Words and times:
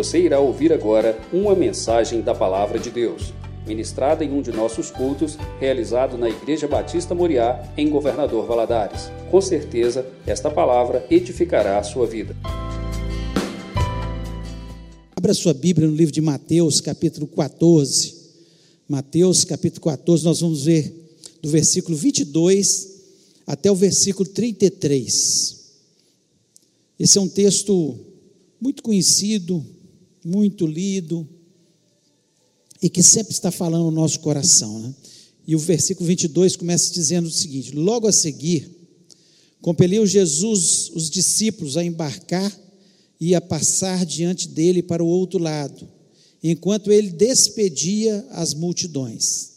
Você 0.00 0.18
irá 0.18 0.40
ouvir 0.40 0.72
agora 0.72 1.20
uma 1.30 1.54
mensagem 1.54 2.22
da 2.22 2.34
Palavra 2.34 2.78
de 2.78 2.90
Deus, 2.90 3.34
ministrada 3.66 4.24
em 4.24 4.32
um 4.32 4.40
de 4.40 4.50
nossos 4.50 4.90
cultos, 4.90 5.36
realizado 5.60 6.16
na 6.16 6.26
Igreja 6.26 6.66
Batista 6.66 7.14
Moriá, 7.14 7.70
em 7.76 7.90
Governador 7.90 8.46
Valadares. 8.46 9.10
Com 9.30 9.42
certeza, 9.42 10.10
esta 10.26 10.50
palavra 10.50 11.06
edificará 11.10 11.78
a 11.78 11.82
sua 11.82 12.06
vida. 12.06 12.34
Abra 15.14 15.34
sua 15.34 15.52
Bíblia 15.52 15.86
no 15.86 15.94
livro 15.94 16.14
de 16.14 16.22
Mateus, 16.22 16.80
capítulo 16.80 17.26
14. 17.26 18.14
Mateus, 18.88 19.44
capítulo 19.44 19.82
14, 19.82 20.24
nós 20.24 20.40
vamos 20.40 20.64
ver 20.64 20.94
do 21.42 21.50
versículo 21.50 21.94
22 21.94 23.02
até 23.46 23.70
o 23.70 23.74
versículo 23.74 24.26
33. 24.26 25.60
Esse 26.98 27.18
é 27.18 27.20
um 27.20 27.28
texto 27.28 27.98
muito 28.58 28.82
conhecido, 28.82 29.62
muito 30.24 30.66
lido, 30.66 31.28
e 32.82 32.88
que 32.88 33.02
sempre 33.02 33.32
está 33.32 33.50
falando 33.50 33.84
no 33.84 33.90
nosso 33.90 34.20
coração. 34.20 34.78
Né? 34.78 34.94
E 35.46 35.54
o 35.54 35.58
versículo 35.58 36.06
22 36.06 36.56
começa 36.56 36.92
dizendo 36.92 37.26
o 37.26 37.30
seguinte: 37.30 37.72
Logo 37.72 38.06
a 38.06 38.12
seguir, 38.12 38.70
compeliu 39.60 40.06
Jesus 40.06 40.90
os 40.94 41.10
discípulos 41.10 41.76
a 41.76 41.84
embarcar 41.84 42.56
e 43.20 43.34
a 43.34 43.40
passar 43.40 44.06
diante 44.06 44.48
dele 44.48 44.82
para 44.82 45.04
o 45.04 45.06
outro 45.06 45.38
lado, 45.38 45.86
enquanto 46.42 46.90
ele 46.90 47.10
despedia 47.10 48.26
as 48.30 48.54
multidões. 48.54 49.50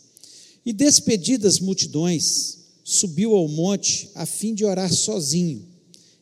E 0.65 0.73
despedidas 0.73 1.55
as 1.55 1.59
multidões, 1.59 2.57
subiu 2.83 3.35
ao 3.35 3.47
monte 3.47 4.09
a 4.15 4.25
fim 4.25 4.53
de 4.53 4.65
orar 4.65 4.93
sozinho. 4.93 5.65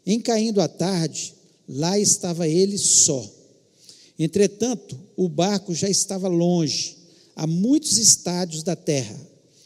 Em 0.05 0.19
caindo 0.19 0.61
a 0.61 0.67
tarde, 0.67 1.33
lá 1.67 1.97
estava 1.97 2.47
ele 2.47 2.77
só. 2.77 3.40
Entretanto, 4.23 4.95
o 5.17 5.27
barco 5.27 5.73
já 5.73 5.89
estava 5.89 6.27
longe, 6.27 6.95
a 7.35 7.47
muitos 7.47 7.97
estádios 7.97 8.61
da 8.61 8.75
terra, 8.75 9.19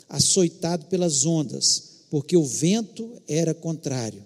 açoitado 0.07 0.85
pelas 0.85 1.25
ondas, 1.25 2.05
porque 2.09 2.37
o 2.37 2.45
vento 2.45 3.21
era 3.27 3.53
contrário. 3.53 4.25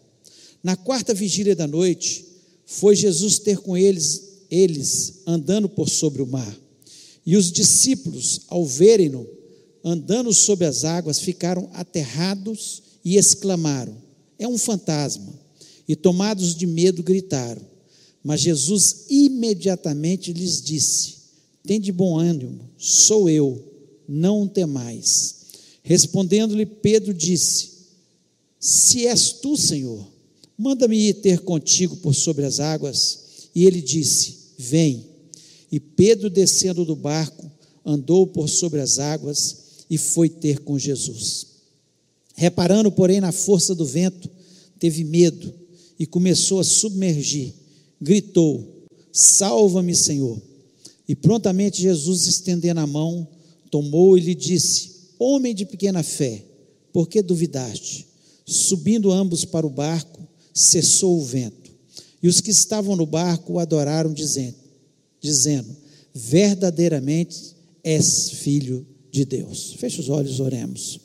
Na 0.62 0.76
quarta 0.76 1.16
vigília 1.16 1.56
da 1.56 1.66
noite, 1.66 2.23
foi 2.64 2.95
Jesus 2.95 3.39
ter 3.39 3.58
com 3.58 3.76
eles, 3.76 4.44
eles 4.52 5.22
andando 5.26 5.67
por 5.67 5.89
sobre 5.89 6.22
o 6.22 6.28
mar. 6.28 6.56
E 7.26 7.36
os 7.36 7.52
discípulos, 7.52 8.42
ao 8.50 8.64
verem-no 8.64 9.28
andando 9.84 10.32
sobre 10.32 10.67
as 10.67 10.84
águas, 10.84 11.17
ficaram 11.17 11.72
aterrados 11.73 12.84
e 13.04 13.17
exclamaram: 13.17 13.98
É 14.38 14.48
um 14.48 14.59
fantasma 14.59 15.34
e 15.88 15.95
tomados 15.95 16.54
de 16.54 16.67
medo 16.67 17.02
gritaram. 17.02 17.79
Mas 18.23 18.42
Jesus 18.42 19.06
imediatamente 19.09 20.34
lhes 20.34 20.62
disse: 20.62 21.16
Tende 21.64 21.92
bom 21.92 22.17
ânimo, 22.17 22.70
sou 22.78 23.30
eu, 23.30 23.64
não 24.08 24.48
temais. 24.48 25.36
Respondendo-lhe 25.84 26.66
Pedro 26.66 27.14
disse: 27.14 27.70
Se 28.59 29.08
és 29.08 29.31
tu, 29.31 29.56
Senhor, 29.56 30.08
manda-me 30.58 30.98
ir 30.98 31.16
ter 31.16 31.39
contigo 31.39 31.95
por 31.98 32.14
sobre 32.14 32.45
as 32.45 32.59
águas. 32.59 33.20
E 33.56 33.66
ele 33.66 33.81
disse: 33.81 34.38
Vem. 34.58 35.06
E 35.72 35.80
Pedro, 35.80 36.30
descendo 36.30 36.83
do 36.83 36.95
barco, 36.95 37.50
andou 37.86 38.28
por 38.28 38.50
sobre 38.50 38.81
as 38.81 39.00
águas 39.00 39.58
e 39.89 39.98
foi 39.98 40.30
ter 40.30 40.59
com 40.59 40.78
Jesus. 40.78 41.48
Reparando, 42.36 42.92
porém, 42.92 43.20
na 43.20 43.31
força 43.31 43.76
do 43.76 43.86
vento, 43.86 44.30
teve 44.80 45.04
medo 45.04 45.54
e 45.98 46.06
começou 46.06 46.59
a 46.59 46.64
submergir. 46.64 47.54
Gritou: 48.02 48.88
Salva-me, 49.11 49.95
Senhor. 49.95 50.42
E 51.08 51.16
prontamente 51.16 51.81
Jesus, 51.81 52.28
estendendo 52.28 52.80
a 52.80 52.88
mão, 52.88 53.28
tomou 53.72 54.17
e 54.17 54.22
lhe 54.22 54.36
disse: 54.36 54.92
Homem 55.17 55.55
de 55.55 55.65
pequena 55.65 56.04
fé, 56.04 56.43
por 56.93 57.08
que 57.08 57.21
duvidaste? 57.21 58.08
Subindo 58.45 59.11
ambos 59.11 59.45
para 59.45 59.65
o 59.65 59.70
barco, 59.70 60.27
cessou 60.54 61.20
o 61.20 61.23
vento. 61.23 61.71
E 62.21 62.27
os 62.27 62.42
que 62.42 62.52
estavam 62.52 62.95
no 62.95 63.05
barco 63.05 63.54
o 63.54 63.59
adoraram, 63.59 64.14
dizendo: 64.14 64.55
dizendo 65.21 65.76
Verdadeiramente 66.14 67.55
és 67.83 68.30
filho 68.32 68.86
de 69.11 69.26
Deus. 69.26 69.76
Feche 69.77 69.99
os 69.99 70.09
olhos, 70.09 70.39
oremos. 70.39 70.99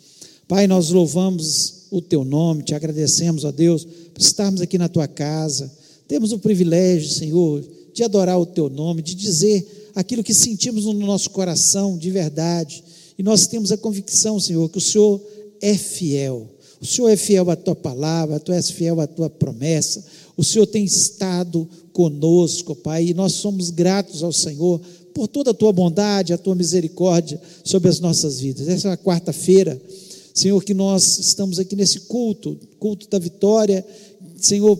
Pai, 0.48 0.66
nós 0.66 0.90
louvamos 0.90 1.86
o 1.90 2.02
teu 2.02 2.24
nome, 2.24 2.62
te 2.62 2.74
agradecemos, 2.74 3.44
ó 3.44 3.52
Deus, 3.52 3.84
por 3.84 4.20
estarmos 4.20 4.60
aqui 4.60 4.76
na 4.76 4.88
tua 4.88 5.06
casa. 5.06 5.72
Temos 6.06 6.32
o 6.32 6.38
privilégio, 6.38 7.10
Senhor, 7.10 7.64
de 7.92 8.02
adorar 8.02 8.38
o 8.38 8.46
teu 8.46 8.68
nome, 8.68 9.02
de 9.02 9.14
dizer 9.14 9.90
aquilo 9.94 10.24
que 10.24 10.34
sentimos 10.34 10.84
no 10.84 10.92
nosso 10.94 11.30
coração 11.30 11.96
de 11.96 12.10
verdade. 12.10 12.82
E 13.18 13.22
nós 13.22 13.46
temos 13.46 13.72
a 13.72 13.76
convicção, 13.76 14.38
Senhor, 14.40 14.68
que 14.68 14.78
o 14.78 14.80
Senhor 14.80 15.20
é 15.60 15.74
fiel. 15.76 16.48
O 16.80 16.86
Senhor 16.86 17.08
é 17.08 17.16
fiel 17.16 17.50
à 17.50 17.56
tua 17.56 17.74
palavra, 17.74 18.40
tu 18.40 18.52
és 18.52 18.70
fiel 18.70 19.00
à 19.00 19.06
tua 19.06 19.30
promessa. 19.30 20.04
O 20.36 20.44
Senhor 20.44 20.66
tem 20.66 20.84
estado 20.84 21.68
conosco, 21.92 22.74
Pai, 22.74 23.06
e 23.06 23.14
nós 23.14 23.32
somos 23.32 23.70
gratos 23.70 24.22
ao 24.22 24.32
Senhor 24.32 24.80
por 25.14 25.28
toda 25.28 25.52
a 25.52 25.54
tua 25.54 25.72
bondade, 25.72 26.32
a 26.32 26.38
tua 26.38 26.54
misericórdia 26.54 27.40
sobre 27.62 27.88
as 27.88 28.00
nossas 28.00 28.40
vidas. 28.40 28.68
Essa 28.68 28.88
é 28.88 28.92
a 28.92 28.96
quarta-feira 28.96 29.80
Senhor, 30.34 30.60
que 30.64 30.74
nós 30.74 31.20
estamos 31.20 31.60
aqui 31.60 31.76
nesse 31.76 32.00
culto, 32.00 32.58
culto 32.80 33.08
da 33.08 33.20
vitória, 33.20 33.86
Senhor, 34.36 34.76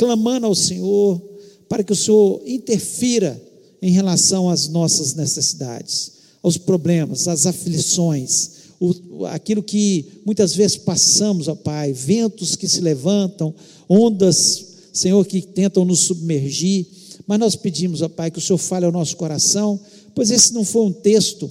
clamando 0.00 0.46
ao 0.46 0.54
Senhor 0.54 1.20
para 1.68 1.84
que 1.84 1.92
o 1.92 1.96
Senhor 1.96 2.40
interfira 2.46 3.38
em 3.82 3.92
relação 3.92 4.48
às 4.48 4.66
nossas 4.66 5.12
necessidades, 5.12 6.12
aos 6.42 6.56
problemas, 6.56 7.28
às 7.28 7.44
aflições, 7.44 8.50
o, 8.80 9.26
aquilo 9.26 9.62
que 9.62 10.06
muitas 10.24 10.56
vezes 10.56 10.78
passamos, 10.78 11.48
ó 11.48 11.54
Pai, 11.54 11.92
ventos 11.92 12.56
que 12.56 12.66
se 12.66 12.80
levantam, 12.80 13.54
ondas, 13.86 14.64
Senhor, 14.90 15.22
que 15.26 15.42
tentam 15.42 15.84
nos 15.84 16.00
submergir, 16.00 16.86
mas 17.26 17.38
nós 17.38 17.54
pedimos, 17.54 18.00
ó 18.00 18.08
Pai, 18.08 18.30
que 18.30 18.38
o 18.38 18.42
Senhor 18.42 18.56
fale 18.56 18.86
ao 18.86 18.92
nosso 18.92 19.18
coração, 19.18 19.78
pois 20.14 20.30
esse 20.30 20.54
não 20.54 20.64
foi 20.64 20.86
um 20.86 20.92
texto 20.92 21.50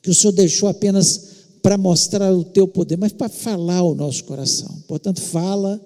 que 0.00 0.08
o 0.08 0.14
Senhor 0.14 0.32
deixou 0.32 0.70
apenas 0.70 1.32
para 1.60 1.76
mostrar 1.76 2.32
o 2.32 2.44
teu 2.44 2.66
poder, 2.66 2.96
mas 2.96 3.12
para 3.12 3.28
falar 3.28 3.82
o 3.82 3.94
nosso 3.94 4.24
coração. 4.24 4.82
Portanto, 4.88 5.20
fala, 5.20 5.78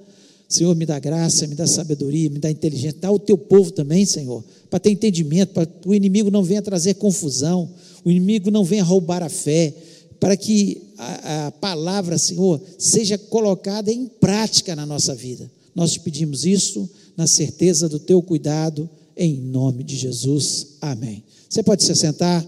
Senhor, 0.49 0.75
me 0.77 0.87
dá 0.87 0.99
graça, 0.99 1.47
me 1.47 1.55
dá 1.55 1.67
sabedoria, 1.67 2.31
me 2.31 2.39
dá 2.39 2.51
inteligência, 2.51 2.99
dá 3.01 3.11
o 3.11 3.19
teu 3.19 3.37
povo 3.37 3.73
também, 3.73 4.07
Senhor, 4.07 4.45
para 4.71 4.79
ter 4.79 4.91
entendimento, 4.91 5.53
para 5.53 5.69
o 5.85 5.95
inimigo 5.95 6.31
não 6.31 6.43
venha 6.43 6.63
trazer 6.63 6.95
confusão, 6.95 7.69
o 8.05 8.11
inimigo 8.11 8.51
não 8.51 8.65
venha 8.65 8.85
roubar 8.85 9.23
a 9.23 9.29
fé, 9.29 9.75
para 10.21 10.37
que 10.37 10.83
a, 10.97 11.47
a 11.47 11.51
palavra, 11.51 12.17
Senhor, 12.17 12.61
seja 12.79 13.19
colocada 13.19 13.93
em 13.93 14.07
prática 14.07 14.77
na 14.77 14.87
nossa 14.87 15.15
vida. 15.15 15.51
Nós 15.75 15.93
te 15.93 16.01
pedimos 16.01 16.47
isso 16.47 16.89
na 17.17 17.27
certeza 17.27 17.89
do 17.89 17.99
teu 17.99 18.23
cuidado, 18.23 18.89
em 19.17 19.41
nome 19.41 19.83
de 19.83 19.97
Jesus. 19.97 20.77
Amém. 20.81 21.25
Você 21.49 21.63
pode 21.63 21.83
se 21.83 21.95
sentar. 21.95 22.47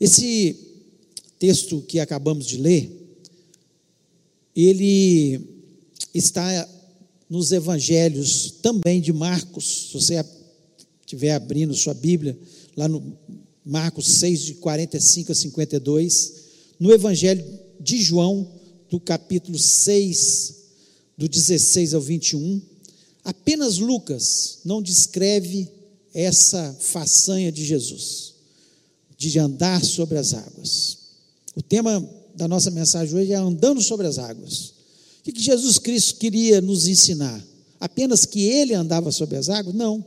Esse 0.00 0.56
texto 1.38 1.82
que 1.82 2.00
acabamos 2.00 2.46
de 2.46 2.56
ler, 2.56 3.01
ele 4.54 5.40
está 6.14 6.68
nos 7.28 7.52
evangelhos 7.52 8.54
também 8.62 9.00
de 9.00 9.12
Marcos, 9.12 9.88
se 9.88 9.94
você 9.94 10.24
estiver 11.00 11.32
abrindo 11.32 11.74
sua 11.74 11.94
Bíblia, 11.94 12.38
lá 12.76 12.86
no 12.88 13.16
Marcos 13.64 14.06
6, 14.18 14.40
de 14.42 14.54
45 14.54 15.32
a 15.32 15.34
52, 15.34 16.32
no 16.78 16.92
evangelho 16.92 17.44
de 17.80 18.02
João, 18.02 18.50
do 18.90 19.00
capítulo 19.00 19.58
6, 19.58 20.56
do 21.16 21.28
16 21.28 21.94
ao 21.94 22.00
21, 22.00 22.60
apenas 23.24 23.78
Lucas 23.78 24.58
não 24.64 24.82
descreve 24.82 25.70
essa 26.12 26.76
façanha 26.80 27.50
de 27.50 27.64
Jesus 27.64 28.32
de 29.30 29.38
andar 29.38 29.84
sobre 29.84 30.18
as 30.18 30.34
águas. 30.34 30.98
O 31.54 31.62
tema 31.62 32.06
da 32.34 32.48
nossa 32.48 32.70
mensagem 32.70 33.16
hoje 33.16 33.32
é 33.32 33.36
andando 33.36 33.80
sobre 33.80 34.06
as 34.06 34.18
águas. 34.18 34.74
O 35.20 35.32
que 35.32 35.40
Jesus 35.40 35.78
Cristo 35.78 36.16
queria 36.16 36.60
nos 36.60 36.86
ensinar? 36.86 37.42
Apenas 37.78 38.24
que 38.24 38.42
ele 38.42 38.74
andava 38.74 39.10
sobre 39.10 39.36
as 39.36 39.48
águas? 39.48 39.74
Não. 39.74 40.04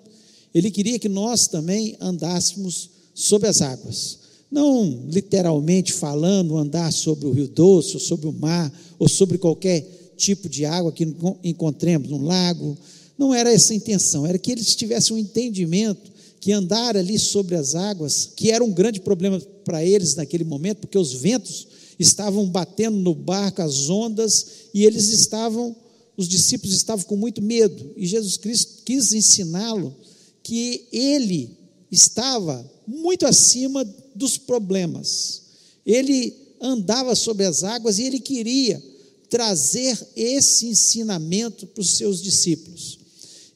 Ele 0.54 0.72
queria 0.72 0.98
que 1.00 1.10
nós 1.10 1.48
também 1.48 1.96
andássemos 2.00 2.90
sobre 3.14 3.48
as 3.48 3.62
águas. 3.62 4.20
Não 4.52 5.06
literalmente 5.10 5.92
falando 5.92 6.58
andar 6.58 6.92
sobre 6.92 7.28
o 7.28 7.32
rio 7.32 7.48
doce, 7.48 7.96
ou 7.96 8.00
sobre 8.00 8.28
o 8.28 8.34
mar, 8.34 8.72
ou 8.98 9.10
sobre 9.10 9.38
qualquer 9.38 9.86
tipo 10.16 10.48
de 10.48 10.66
água 10.66 10.92
que 10.92 11.08
encontremos, 11.44 12.12
um 12.12 12.24
lago. 12.24 12.78
Não 13.18 13.34
era 13.34 13.52
essa 13.52 13.74
a 13.74 13.76
intenção, 13.76 14.26
era 14.26 14.38
que 14.38 14.52
eles 14.52 14.76
tivessem 14.76 15.16
um 15.16 15.20
entendimento 15.20 16.12
que 16.40 16.52
andar 16.52 16.96
ali 16.96 17.18
sobre 17.18 17.56
as 17.56 17.76
águas, 17.76 18.30
que 18.36 18.52
era 18.52 18.64
um 18.64 18.72
grande 18.72 19.00
problema 19.00 19.42
para 19.64 19.84
eles 19.84 20.16
naquele 20.16 20.44
momento, 20.44 20.80
porque 20.80 20.98
os 20.98 21.14
ventos 21.14 21.68
estavam 22.00 22.46
batendo 22.48 22.98
no 22.98 23.14
barco, 23.14 23.62
as 23.62 23.90
ondas, 23.90 24.46
e 24.74 24.84
eles 24.86 25.10
estavam 25.10 25.76
os 26.18 26.28
discípulos 26.28 26.74
estavam 26.74 27.04
com 27.06 27.18
muito 27.18 27.42
medo 27.42 27.92
e 27.98 28.08
Jesus 28.08 28.38
Cristo 28.38 28.84
quis 28.86 29.12
ensiná-lo 29.12 29.94
que 30.42 30.88
ele 30.92 31.58
estava 31.92 32.70
muito 32.88 33.26
acima 33.26 33.84
dos 34.14 34.38
problemas. 34.38 35.42
Ele 35.86 36.34
andava 36.62 37.16
sobre 37.16 37.46
as 37.46 37.64
águas 37.64 38.00
e 38.00 38.04
ele 38.04 38.20
queria 38.20 38.82
trazer 39.30 39.98
esse 40.16 40.68
ensinamento 40.68 41.68
para 41.68 41.82
os 41.82 41.98
seus 41.98 42.22
discípulos. 42.22 43.00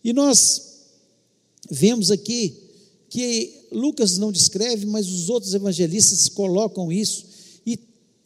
E 0.03 0.11
nós 0.11 0.61
vemos 1.69 2.11
aqui 2.11 2.55
que 3.09 3.53
Lucas 3.71 4.17
não 4.17 4.31
descreve, 4.31 4.85
mas 4.85 5.07
os 5.07 5.29
outros 5.29 5.53
evangelistas 5.53 6.27
colocam 6.27 6.91
isso, 6.91 7.25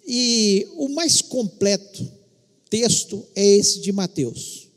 e, 0.06 0.68
o 0.76 0.90
mais 0.90 1.22
completo 1.22 2.06
texto 2.70 3.26
é 3.36 3.46
esse 3.46 3.80
de 3.80 3.92
Mateus. 3.92 4.68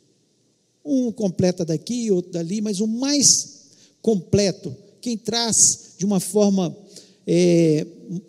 Um 0.84 1.10
completa 1.10 1.64
daqui, 1.64 2.10
outro 2.10 2.32
dali, 2.32 2.60
mas 2.60 2.80
o 2.80 2.86
mais 2.86 3.56
completo, 4.00 4.76
quem 5.00 5.16
traz 5.16 5.94
de 5.98 6.04
uma 6.04 6.20
forma 6.20 6.76
é, 7.26 7.86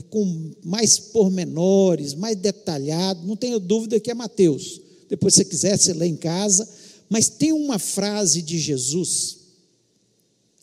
com 0.09 0.51
mais 0.63 0.97
pormenores, 0.97 2.13
mais 2.15 2.35
detalhado, 2.35 3.27
não 3.27 3.35
tenho 3.35 3.59
dúvida 3.59 3.99
que 3.99 4.09
é 4.09 4.13
Mateus. 4.13 4.81
Depois, 5.07 5.33
se 5.33 5.43
você 5.43 5.45
quiser, 5.45 5.77
você 5.77 5.93
lê 5.93 6.07
em 6.07 6.15
casa. 6.15 6.67
Mas 7.09 7.29
tem 7.29 7.53
uma 7.53 7.77
frase 7.79 8.41
de 8.41 8.57
Jesus, 8.59 9.37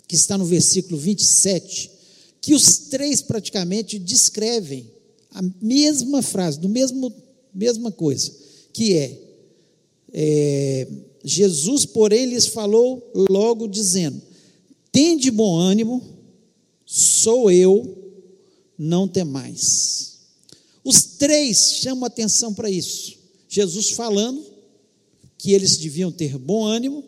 que 0.07 0.17
está 0.17 0.37
no 0.37 0.45
versículo 0.45 0.99
27, 0.99 1.91
que 2.41 2.55
os 2.55 2.77
três 2.91 3.23
praticamente 3.23 3.99
descrevem 3.99 4.94
a 5.35 5.43
mesma 5.61 6.23
frase, 6.23 6.59
do 6.59 6.69
mesmo 6.69 7.13
mesma 7.53 7.93
coisa 7.93 8.33
que 8.73 8.97
é, 8.97 9.21
é 10.13 10.89
Jesus, 11.25 11.87
porém, 11.87 12.27
lhes 12.27 12.47
falou 12.47 13.11
logo 13.31 13.67
dizendo: 13.67 14.21
Tende 14.93 15.31
bom 15.31 15.57
ânimo, 15.57 16.03
sou 16.85 17.51
eu, 17.51 18.13
não 18.77 19.09
temais. 19.09 20.19
Os 20.85 21.03
três 21.03 21.77
chamam 21.77 22.05
atenção 22.05 22.53
para 22.53 22.69
isso. 22.69 23.15
Jesus 23.49 23.93
falando 23.93 24.45
que 25.39 25.53
eles 25.53 25.79
deviam 25.79 26.13
ter 26.13 26.37
bom 26.37 26.63
ânimo, 26.65 27.03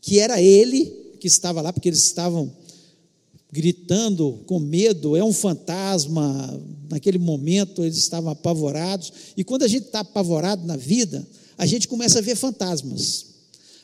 que 0.00 0.20
era 0.20 0.40
ele 0.40 0.84
que 1.18 1.26
estava 1.26 1.60
lá, 1.60 1.72
porque 1.72 1.88
eles 1.88 2.04
estavam 2.04 2.56
gritando 3.52 4.40
com 4.46 4.58
medo, 4.58 5.14
é 5.14 5.22
um 5.22 5.32
fantasma. 5.32 6.58
Naquele 6.90 7.18
momento 7.18 7.84
eles 7.84 7.98
estavam 7.98 8.30
apavorados. 8.30 9.12
E 9.36 9.44
quando 9.44 9.62
a 9.62 9.68
gente 9.68 9.86
está 9.86 10.00
apavorado 10.00 10.66
na 10.66 10.76
vida, 10.76 11.26
a 11.58 11.66
gente 11.66 11.86
começa 11.86 12.18
a 12.18 12.22
ver 12.22 12.34
fantasmas. 12.34 13.26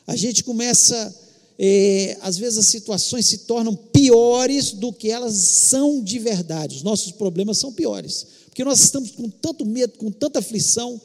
A 0.06 0.17
gente 0.17 0.43
começa, 0.43 1.15
é, 1.59 2.17
às 2.23 2.38
vezes 2.38 2.59
as 2.59 2.67
situações 2.67 3.26
se 3.26 3.38
tornam 3.38 3.76
piores 3.76 4.73
do 4.73 4.91
que 4.91 5.11
elas 5.11 5.35
são 5.35 6.03
de 6.03 6.19
verdade. 6.19 6.76
Os 6.76 6.82
nossos 6.82 7.12
problemas 7.12 7.59
são 7.59 7.70
piores. 7.70 8.26
Porque 8.47 8.65
nós 8.65 8.81
estamos 8.81 9.11
com 9.11 9.29
tanto 9.29 9.67
medo, 9.67 9.99
com 9.99 10.11
tanta 10.11 10.38
aflição, 10.38 10.99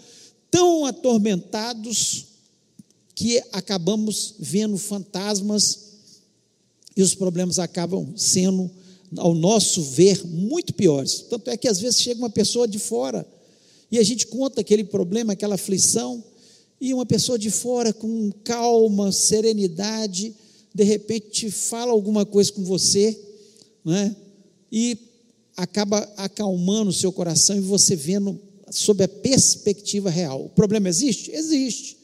tão 0.49 0.85
atormentados, 0.85 2.27
que 3.15 3.43
acabamos 3.51 4.35
vendo 4.39 4.77
fantasmas 4.77 5.82
e 6.95 7.01
os 7.01 7.15
problemas 7.15 7.59
acabam 7.59 8.13
sendo, 8.15 8.69
ao 9.17 9.33
nosso 9.33 9.81
ver, 9.81 10.25
muito 10.25 10.73
piores. 10.73 11.25
Tanto 11.29 11.49
é 11.49 11.57
que 11.57 11.67
às 11.67 11.79
vezes 11.79 12.01
chega 12.01 12.19
uma 12.19 12.29
pessoa 12.29 12.67
de 12.67 12.79
fora 12.79 13.25
e 13.91 13.99
a 13.99 14.03
gente 14.03 14.27
conta 14.27 14.61
aquele 14.61 14.83
problema, 14.83 15.33
aquela 15.33 15.55
aflição, 15.55 16.23
e 16.81 16.93
uma 16.93 17.05
pessoa 17.05 17.37
de 17.39 17.49
fora, 17.49 17.93
com 17.93 18.31
calma, 18.43 19.11
serenidade, 19.11 20.33
de 20.73 20.83
repente 20.83 21.49
fala 21.49 21.91
alguma 21.91 22.25
coisa 22.25 22.51
com 22.51 22.63
você, 22.63 23.17
né? 23.85 24.15
e 24.71 24.97
acaba 25.55 25.99
acalmando 26.17 26.89
o 26.89 26.93
seu 26.93 27.11
coração 27.11 27.55
e 27.55 27.61
você 27.61 27.95
vendo 27.95 28.39
sob 28.71 29.03
a 29.03 29.07
perspectiva 29.07 30.09
real. 30.09 30.45
O 30.45 30.49
problema 30.49 30.89
existe? 30.89 31.29
Existe. 31.31 31.95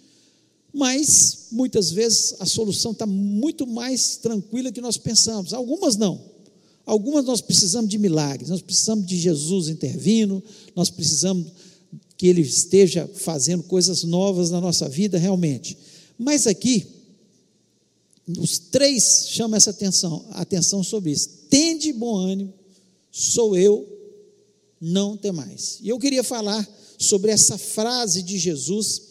Mas, 0.73 1.47
muitas 1.51 1.91
vezes, 1.91 2.35
a 2.39 2.45
solução 2.45 2.91
está 2.91 3.05
muito 3.05 3.65
mais 3.65 4.17
tranquila 4.17 4.71
que 4.71 4.81
nós 4.81 4.97
pensamos. 4.97 5.53
Algumas 5.53 5.95
não. 5.95 6.21
Algumas 6.85 7.25
nós 7.25 7.41
precisamos 7.41 7.89
de 7.89 7.97
milagres, 7.97 8.49
nós 8.49 8.61
precisamos 8.61 9.05
de 9.05 9.17
Jesus 9.17 9.67
intervindo, 9.67 10.43
nós 10.75 10.89
precisamos 10.89 11.47
que 12.17 12.27
Ele 12.27 12.41
esteja 12.41 13.07
fazendo 13.13 13.63
coisas 13.63 14.03
novas 14.03 14.49
na 14.49 14.59
nossa 14.59 14.89
vida, 14.89 15.17
realmente. 15.17 15.77
Mas 16.17 16.47
aqui, 16.47 16.85
os 18.37 18.57
três 18.57 19.27
chamam 19.29 19.55
essa 19.55 19.69
atenção, 19.69 20.25
atenção 20.31 20.83
sobre 20.83 21.11
isso. 21.11 21.29
Tende 21.49 21.93
bom 21.93 22.15
ânimo, 22.15 22.53
sou 23.11 23.57
eu, 23.57 23.87
não 24.81 25.15
tem 25.15 25.31
mais. 25.31 25.79
E 25.81 25.89
eu 25.89 25.99
queria 25.99 26.23
falar 26.23 26.67
sobre 26.97 27.31
essa 27.31 27.57
frase 27.57 28.21
de 28.21 28.37
Jesus 28.37 29.08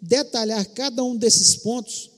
detalhar 0.00 0.64
cada 0.66 1.02
um 1.02 1.16
desses 1.16 1.56
pontos, 1.56 2.10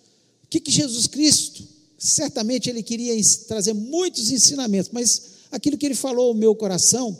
o 0.44 0.48
que, 0.48 0.60
que 0.60 0.70
Jesus 0.70 1.06
Cristo, 1.06 1.66
certamente 1.98 2.70
ele 2.70 2.82
queria 2.82 3.14
trazer 3.46 3.72
muitos 3.72 4.30
ensinamentos, 4.30 4.90
mas 4.92 5.22
aquilo 5.50 5.76
que 5.76 5.86
ele 5.86 5.94
falou 5.94 6.28
ao 6.28 6.34
meu 6.34 6.54
coração, 6.54 7.16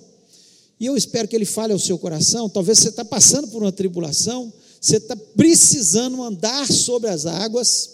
e 0.81 0.87
eu 0.87 0.96
espero 0.96 1.26
que 1.26 1.34
ele 1.34 1.44
fale 1.44 1.72
ao 1.72 1.78
seu 1.78 1.99
coração, 1.99 2.49
talvez 2.49 2.78
você 2.78 2.88
está 2.88 3.05
passando 3.05 3.49
por 3.49 3.62
uma 3.62 3.72
tribulação, 3.72 4.52
você 4.81 4.96
está 4.96 5.16
precisando 5.16 6.22
andar 6.22 6.70
sobre 6.70 7.11
as 7.11 7.26
águas, 7.26 7.90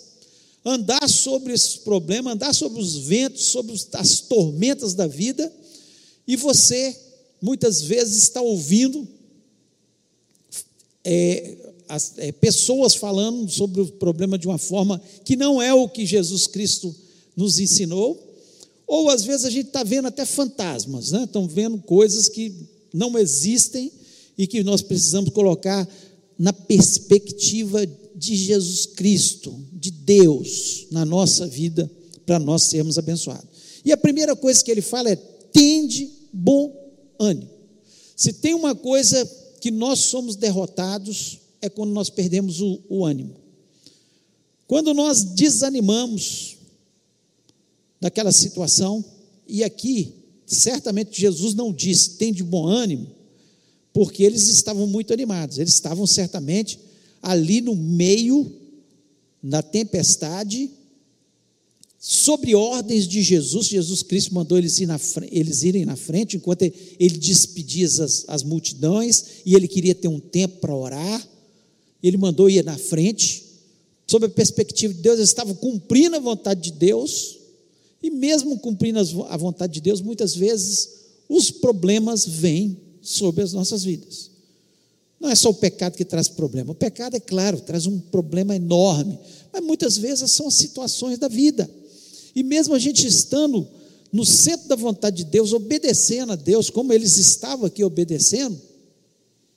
andar 0.65 1.09
sobre 1.09 1.53
esses 1.53 1.77
problemas, 1.77 2.35
andar 2.35 2.55
sobre 2.55 2.81
os 2.81 2.97
ventos, 2.97 3.45
sobre 3.47 3.75
as 3.93 4.21
tormentas 4.21 4.95
da 4.95 5.07
vida, 5.07 5.53
e 6.27 6.37
você 6.37 6.97
muitas 7.41 7.83
vezes 7.83 8.23
está 8.23 8.41
ouvindo 8.41 9.07
é, 11.05 11.74
as, 11.89 12.15
é, 12.19 12.33
pessoas 12.33 12.95
falando 12.95 13.51
sobre 13.51 13.81
o 13.81 13.87
problema 13.87 14.39
de 14.39 14.47
uma 14.47 14.59
forma 14.59 15.01
que 15.25 15.37
não 15.37 15.61
é 15.61 15.73
o 15.73 15.89
que 15.89 16.07
Jesus 16.07 16.47
Cristo 16.47 16.95
nos 17.37 17.59
ensinou, 17.59 18.21
ou 18.87 19.09
às 19.09 19.25
vezes 19.25 19.45
a 19.45 19.51
gente 19.51 19.67
está 19.67 19.83
vendo 19.83 20.09
até 20.09 20.25
fantasmas, 20.25 21.11
né? 21.11 21.25
estão 21.25 21.49
vendo 21.49 21.79
coisas 21.79 22.29
que 22.29 22.55
não 22.93 23.19
existem 23.19 23.91
e 24.37 24.47
que 24.47 24.63
nós 24.63 24.83
precisamos 24.83 25.31
colocar 25.31 25.89
na 26.39 26.53
perspectiva 26.53 27.87
de 28.15 28.37
Jesus 28.37 28.87
Cristo, 28.87 29.55
de 29.73 29.91
Deus, 29.91 30.87
na 30.91 31.05
nossa 31.05 31.47
vida, 31.47 31.91
para 32.25 32.39
nós 32.39 32.65
sermos 32.65 32.99
abençoados. 32.99 33.49
E 33.85 33.93
a 33.93 33.97
primeira 33.97 34.35
coisa 34.35 34.63
que 34.63 34.71
ele 34.71 34.81
fala 34.81 35.11
é: 35.11 35.17
tende 35.17 36.11
bom 36.33 36.73
ânimo. 37.19 37.51
Se 38.17 38.33
tem 38.33 38.55
uma 38.55 38.75
coisa 38.75 39.25
que 39.61 39.71
nós 39.71 40.01
somos 40.01 40.37
derrotados, 40.37 41.39
é 41.65 41.69
quando 41.71 41.93
nós 41.93 42.11
perdemos 42.11 42.61
o, 42.61 42.81
o 42.89 43.05
ânimo. 43.05 43.37
Quando 44.67 44.93
nós 44.93 45.25
desanimamos 45.25 46.59
daquela 47.99 48.33
situação, 48.33 49.03
e 49.49 49.65
aqui, 49.65 50.13
certamente 50.47 51.19
Jesus 51.19 51.55
não 51.55 51.73
disse, 51.73 52.19
tem 52.19 52.33
de 52.33 52.43
bom 52.43 52.67
ânimo, 52.67 53.11
porque 53.95 54.23
eles 54.23 54.49
estavam 54.49 54.87
muito 54.87 55.13
animados, 55.13 55.59
eles 55.59 55.73
estavam 55.73 56.07
certamente 56.07 56.79
ali 57.23 57.63
no 57.63 57.75
meio 57.75 58.53
da 59.43 59.63
tempestade, 59.63 60.71
sobre 61.99 62.55
ordens 62.55 63.09
de 63.09 63.23
Jesus, 63.23 63.67
Jesus 63.67 64.03
Cristo 64.03 64.35
mandou 64.35 64.59
eles, 64.59 64.79
ir 64.79 64.85
na, 64.85 65.01
eles 65.31 65.63
irem 65.63 65.87
na 65.87 65.97
frente, 65.97 66.37
enquanto 66.37 66.61
ele, 66.61 66.75
ele 67.01 67.17
despedia 67.17 67.87
as, 67.87 68.25
as 68.29 68.43
multidões, 68.43 69.25
e 69.47 69.55
ele 69.55 69.67
queria 69.67 69.95
ter 69.95 70.09
um 70.09 70.21
tempo 70.21 70.59
para 70.59 70.75
orar, 70.75 71.34
ele 72.09 72.19
mandou 72.19 72.51
ir 72.51 72.63
na 72.63 72.77
frente, 72.77 73.43
sob 74.07 74.27
a 74.27 74.29
perspectiva 74.29 74.93
de 74.93 75.01
Deus, 75.01 75.17
eles 75.17 75.31
estavam 75.31 75.55
cumprindo 75.55 76.17
a 76.17 76.21
vontade 76.21 76.61
de 76.61 76.73
Deus, 76.73 77.39
e 78.03 78.11
mesmo 78.11 78.59
cumprindo 78.59 78.99
a 79.29 79.37
vontade 79.37 79.75
de 79.75 79.81
Deus, 79.81 80.03
muitas 80.03 80.35
vezes 80.35 80.91
os 81.29 81.51
problemas 81.51 82.27
vêm 82.27 82.79
sobre 83.01 83.43
as 83.43 83.55
nossas 83.55 83.83
vidas. 83.85 84.31
Não 85.19 85.31
é 85.31 85.35
só 85.35 85.49
o 85.49 85.55
pecado 85.55 85.97
que 85.97 86.05
traz 86.05 86.29
problema, 86.29 86.73
o 86.73 86.75
pecado, 86.75 87.17
é 87.17 87.21
claro, 87.21 87.59
traz 87.61 87.87
um 87.87 87.99
problema 87.99 88.55
enorme, 88.55 89.19
mas 89.51 89.65
muitas 89.65 89.97
vezes 89.97 90.31
são 90.31 90.49
as 90.49 90.55
situações 90.55 91.19
da 91.19 91.29
vida, 91.29 91.71
e 92.35 92.43
mesmo 92.43 92.75
a 92.75 92.79
gente 92.79 93.07
estando 93.07 93.67
no 94.13 94.27
centro 94.27 94.69
da 94.69 94.77
vontade 94.77 95.17
de 95.17 95.25
Deus, 95.25 95.55
obedecendo 95.55 96.33
a 96.33 96.37
Deus, 96.37 96.69
como 96.69 96.93
eles 96.93 97.17
estavam 97.17 97.65
aqui 97.65 97.83
obedecendo, 97.83 98.61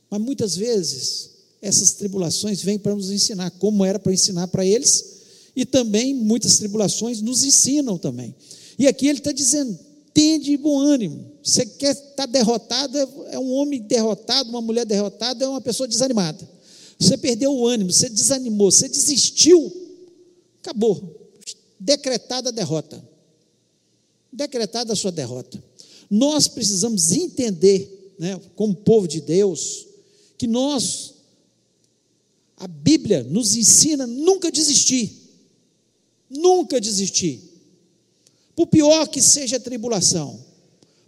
mas 0.10 0.22
muitas 0.22 0.56
vezes 0.56 1.37
essas 1.62 1.94
tribulações 1.94 2.62
vêm 2.62 2.78
para 2.78 2.96
nos 2.96 3.12
ensinar, 3.12 3.52
como 3.52 3.84
era 3.84 4.00
para 4.00 4.14
ensinar 4.14 4.48
para 4.48 4.66
eles, 4.66 5.18
e 5.56 5.66
também 5.66 6.14
muitas 6.14 6.58
tribulações 6.58 7.22
nos 7.22 7.44
ensinam 7.44 7.98
também. 7.98 8.36
E 8.78 8.88
aqui 8.88 9.08
ele 9.08 9.18
está 9.20 9.32
dizendo: 9.32 9.78
tende 10.14 10.56
bom 10.58 10.80
ânimo. 10.80 11.32
Você 11.44 11.66
quer 11.66 11.92
estar 11.92 12.16
tá 12.16 12.26
derrotado, 12.26 12.98
é 13.30 13.40
um 13.40 13.52
homem 13.54 13.82
derrotado, 13.82 14.50
uma 14.50 14.62
mulher 14.62 14.86
derrotada, 14.86 15.46
é 15.46 15.48
uma 15.48 15.62
pessoa 15.62 15.88
desanimada. 15.88 16.48
você 17.00 17.18
perdeu 17.18 17.54
o 17.54 17.68
ânimo, 17.68 17.92
você 17.92 18.10
desanimou, 18.10 18.72
você 18.72 18.88
desistiu, 18.90 19.72
acabou. 20.62 21.16
Decretada 21.80 22.50
a 22.50 22.52
derrota. 22.52 23.04
Decretada 24.32 24.94
a 24.94 24.96
sua 24.96 25.12
derrota. 25.12 25.64
Nós 26.10 26.48
precisamos 26.48 27.12
entender, 27.12 28.14
né, 28.18 28.40
como 28.56 28.76
povo 28.76 29.08
de 29.08 29.22
Deus, 29.22 29.88
que 30.38 30.48
nós, 30.48 31.14
a 32.58 32.68
Bíblia 32.68 33.24
nos 33.24 33.56
ensina 33.56 34.08
nunca 34.08 34.52
desistir. 34.52 35.14
Nunca 36.30 36.82
desistir. 36.82 37.42
Por 38.56 38.68
pior 38.68 39.08
que 39.08 39.22
seja 39.22 39.58
a 39.58 39.60
tribulação, 39.60 40.44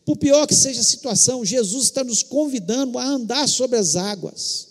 por 0.06 0.18
pior 0.18 0.46
que 0.46 0.56
seja 0.56 0.82
a 0.82 0.84
situação, 0.84 1.44
Jesus 1.44 1.86
está 1.86 2.04
nos 2.04 2.22
convidando 2.22 2.98
a 3.00 3.06
andar 3.06 3.50
sobre 3.50 3.78
as 3.78 3.96
águas, 3.96 4.68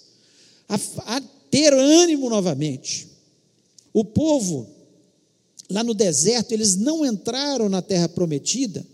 a, 0.68 0.76
a 1.16 1.20
ter 1.50 1.74
ânimo 1.74 2.30
novamente. 2.30 3.08
O 3.92 4.04
povo, 4.04 4.68
lá 5.68 5.82
no 5.82 5.94
deserto, 5.94 6.52
eles 6.52 6.76
não 6.76 7.04
entraram 7.04 7.68
na 7.68 7.82
terra 7.82 8.08
prometida 8.08 8.86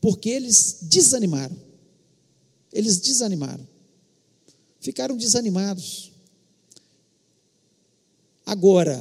porque 0.00 0.30
eles 0.30 0.78
desanimaram. 0.82 1.56
Eles 2.72 2.98
desanimaram. 2.98 3.66
Ficaram 4.80 5.16
desanimados. 5.16 6.09
Agora, 8.50 9.00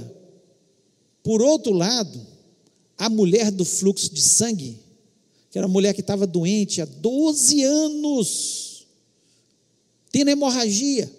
por 1.24 1.42
outro 1.42 1.74
lado, 1.74 2.24
a 2.96 3.10
mulher 3.10 3.50
do 3.50 3.66
fluxo 3.66 4.14
de 4.14 4.22
sangue, 4.22 4.78
que 5.50 5.58
era 5.58 5.66
uma 5.66 5.74
mulher 5.74 5.96
que 5.96 6.02
estava 6.02 6.28
doente 6.28 6.84
há 6.84 6.86
12 6.86 7.64
anos, 7.64 8.86
tendo 10.12 10.30
hemorragia. 10.30 11.12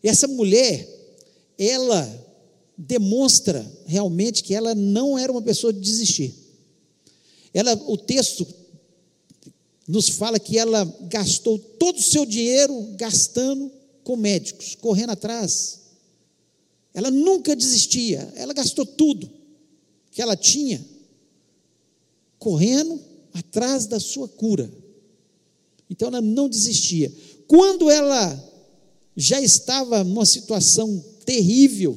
Essa 0.00 0.28
mulher, 0.28 0.88
ela 1.58 2.08
demonstra 2.76 3.68
realmente 3.84 4.44
que 4.44 4.54
ela 4.54 4.72
não 4.72 5.18
era 5.18 5.32
uma 5.32 5.42
pessoa 5.42 5.72
de 5.72 5.80
desistir. 5.80 6.32
Ela, 7.52 7.74
o 7.88 7.96
texto 7.96 8.46
nos 9.88 10.08
fala 10.08 10.38
que 10.38 10.56
ela 10.56 10.84
gastou 11.10 11.58
todo 11.58 11.98
o 11.98 12.02
seu 12.02 12.24
dinheiro 12.24 12.94
gastando 12.94 13.72
com 14.04 14.14
médicos, 14.14 14.76
correndo 14.76 15.10
atrás. 15.10 15.87
Ela 16.98 17.12
nunca 17.12 17.54
desistia, 17.54 18.28
ela 18.34 18.52
gastou 18.52 18.84
tudo 18.84 19.30
que 20.10 20.20
ela 20.20 20.36
tinha 20.36 20.84
correndo 22.40 23.00
atrás 23.32 23.86
da 23.86 24.00
sua 24.00 24.26
cura. 24.26 24.68
Então 25.88 26.08
ela 26.08 26.20
não 26.20 26.48
desistia. 26.48 27.14
Quando 27.46 27.88
ela 27.88 28.44
já 29.16 29.40
estava 29.40 30.02
numa 30.02 30.26
situação 30.26 30.98
terrível, 31.24 31.96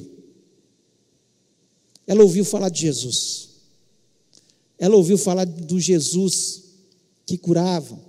ela 2.06 2.22
ouviu 2.22 2.44
falar 2.44 2.68
de 2.68 2.82
Jesus. 2.82 3.48
Ela 4.78 4.94
ouviu 4.94 5.18
falar 5.18 5.46
do 5.46 5.80
Jesus 5.80 6.62
que 7.26 7.36
curava, 7.36 8.00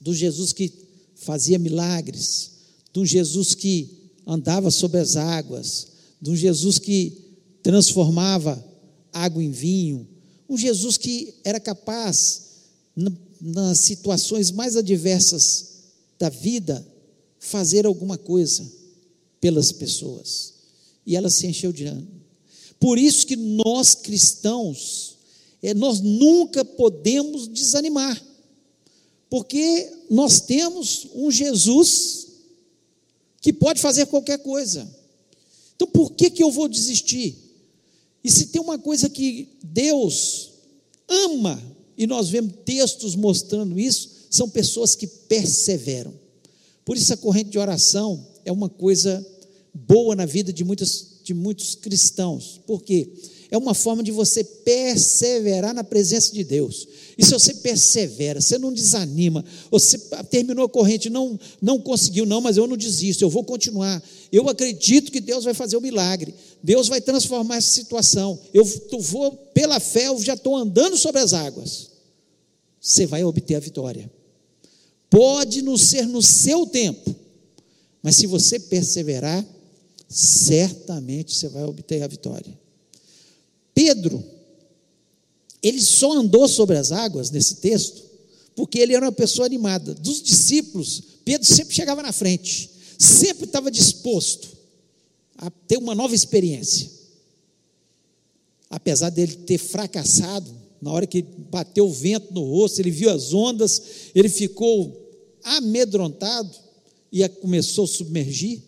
do 0.00 0.12
Jesus 0.12 0.52
que 0.52 0.72
fazia 1.14 1.56
milagres, 1.56 2.50
do 2.92 3.06
Jesus 3.06 3.54
que 3.54 4.03
andava 4.26 4.70
sobre 4.70 5.00
as 5.00 5.16
águas, 5.16 5.88
do 6.20 6.34
Jesus 6.36 6.78
que 6.78 7.16
transformava 7.62 8.62
água 9.12 9.42
em 9.42 9.50
vinho, 9.50 10.08
um 10.48 10.56
Jesus 10.56 10.96
que 10.96 11.34
era 11.44 11.60
capaz, 11.60 12.42
nas 13.40 13.78
situações 13.78 14.50
mais 14.50 14.76
adversas 14.76 15.72
da 16.18 16.28
vida, 16.28 16.86
fazer 17.38 17.86
alguma 17.86 18.16
coisa 18.16 18.64
pelas 19.40 19.72
pessoas. 19.72 20.54
E 21.06 21.16
ela 21.16 21.28
se 21.28 21.46
encheu 21.46 21.72
de 21.72 21.84
ânimo. 21.84 22.22
Por 22.78 22.98
isso 22.98 23.26
que 23.26 23.36
nós 23.36 23.94
cristãos 23.94 25.14
é, 25.64 25.72
nós 25.72 25.98
nunca 26.02 26.62
podemos 26.62 27.48
desanimar, 27.48 28.22
porque 29.30 29.90
nós 30.10 30.38
temos 30.40 31.08
um 31.14 31.30
Jesus 31.30 32.23
que 33.44 33.52
pode 33.52 33.78
fazer 33.78 34.06
qualquer 34.06 34.38
coisa. 34.38 34.88
Então, 35.76 35.86
por 35.86 36.12
que, 36.12 36.30
que 36.30 36.42
eu 36.42 36.50
vou 36.50 36.66
desistir? 36.66 37.36
E 38.24 38.30
se 38.30 38.46
tem 38.46 38.58
uma 38.58 38.78
coisa 38.78 39.06
que 39.10 39.50
Deus 39.62 40.52
ama, 41.06 41.62
e 41.94 42.06
nós 42.06 42.30
vemos 42.30 42.54
textos 42.64 43.14
mostrando 43.14 43.78
isso, 43.78 44.08
são 44.30 44.48
pessoas 44.48 44.94
que 44.94 45.06
perseveram. 45.06 46.14
Por 46.86 46.96
isso, 46.96 47.12
a 47.12 47.18
corrente 47.18 47.50
de 47.50 47.58
oração 47.58 48.26
é 48.46 48.50
uma 48.50 48.70
coisa 48.70 49.22
boa 49.74 50.16
na 50.16 50.24
vida 50.24 50.50
de, 50.50 50.64
muitos 50.64 51.08
de 51.22 51.34
muitos 51.34 51.74
cristãos. 51.74 52.58
Por 52.66 52.82
quê? 52.82 53.10
Porque 53.12 53.33
é 53.54 53.58
uma 53.58 53.72
forma 53.72 54.02
de 54.02 54.10
você 54.10 54.42
perseverar 54.42 55.72
na 55.72 55.84
presença 55.84 56.32
de 56.32 56.42
Deus. 56.42 56.88
E 57.16 57.24
se 57.24 57.30
você 57.30 57.54
persevera, 57.54 58.40
você 58.40 58.58
não 58.58 58.72
desanima, 58.72 59.44
você 59.70 59.96
terminou 60.28 60.64
a 60.64 60.68
corrente, 60.68 61.08
não, 61.08 61.38
não 61.62 61.80
conseguiu, 61.80 62.26
não, 62.26 62.40
mas 62.40 62.56
eu 62.56 62.66
não 62.66 62.76
desisto, 62.76 63.22
eu 63.22 63.30
vou 63.30 63.44
continuar. 63.44 64.02
Eu 64.32 64.48
acredito 64.48 65.12
que 65.12 65.20
Deus 65.20 65.44
vai 65.44 65.54
fazer 65.54 65.76
o 65.76 65.80
milagre, 65.80 66.34
Deus 66.60 66.88
vai 66.88 67.00
transformar 67.00 67.58
essa 67.58 67.70
situação. 67.70 68.36
Eu 68.52 68.64
vou, 68.98 69.30
pela 69.54 69.78
fé, 69.78 70.08
eu 70.08 70.20
já 70.20 70.34
estou 70.34 70.56
andando 70.56 70.96
sobre 70.96 71.20
as 71.20 71.32
águas. 71.32 71.90
Você 72.80 73.06
vai 73.06 73.22
obter 73.22 73.54
a 73.54 73.60
vitória. 73.60 74.10
Pode 75.08 75.62
não 75.62 75.78
ser 75.78 76.08
no 76.08 76.20
seu 76.20 76.66
tempo, 76.66 77.14
mas 78.02 78.16
se 78.16 78.26
você 78.26 78.58
perseverar, 78.58 79.46
certamente 80.08 81.36
você 81.36 81.48
vai 81.48 81.62
obter 81.62 82.02
a 82.02 82.08
vitória. 82.08 82.63
Pedro, 83.74 84.22
ele 85.62 85.80
só 85.80 86.12
andou 86.12 86.46
sobre 86.46 86.76
as 86.76 86.92
águas 86.92 87.30
nesse 87.30 87.56
texto, 87.56 88.02
porque 88.54 88.78
ele 88.78 88.94
era 88.94 89.06
uma 89.06 89.12
pessoa 89.12 89.46
animada. 89.46 89.94
Dos 89.94 90.22
discípulos, 90.22 91.02
Pedro 91.24 91.46
sempre 91.46 91.74
chegava 91.74 92.02
na 92.02 92.12
frente, 92.12 92.70
sempre 92.98 93.46
estava 93.46 93.70
disposto 93.70 94.48
a 95.36 95.50
ter 95.50 95.78
uma 95.78 95.94
nova 95.94 96.14
experiência. 96.14 96.90
Apesar 98.70 99.10
dele 99.10 99.34
ter 99.36 99.58
fracassado, 99.58 100.50
na 100.80 100.92
hora 100.92 101.06
que 101.06 101.22
bateu 101.22 101.86
o 101.86 101.92
vento 101.92 102.32
no 102.34 102.42
rosto, 102.44 102.78
ele 102.78 102.90
viu 102.90 103.08
as 103.08 103.32
ondas, 103.32 103.82
ele 104.14 104.28
ficou 104.28 105.00
amedrontado 105.42 106.50
e 107.10 107.26
começou 107.28 107.84
a 107.84 107.88
submergir. 107.88 108.60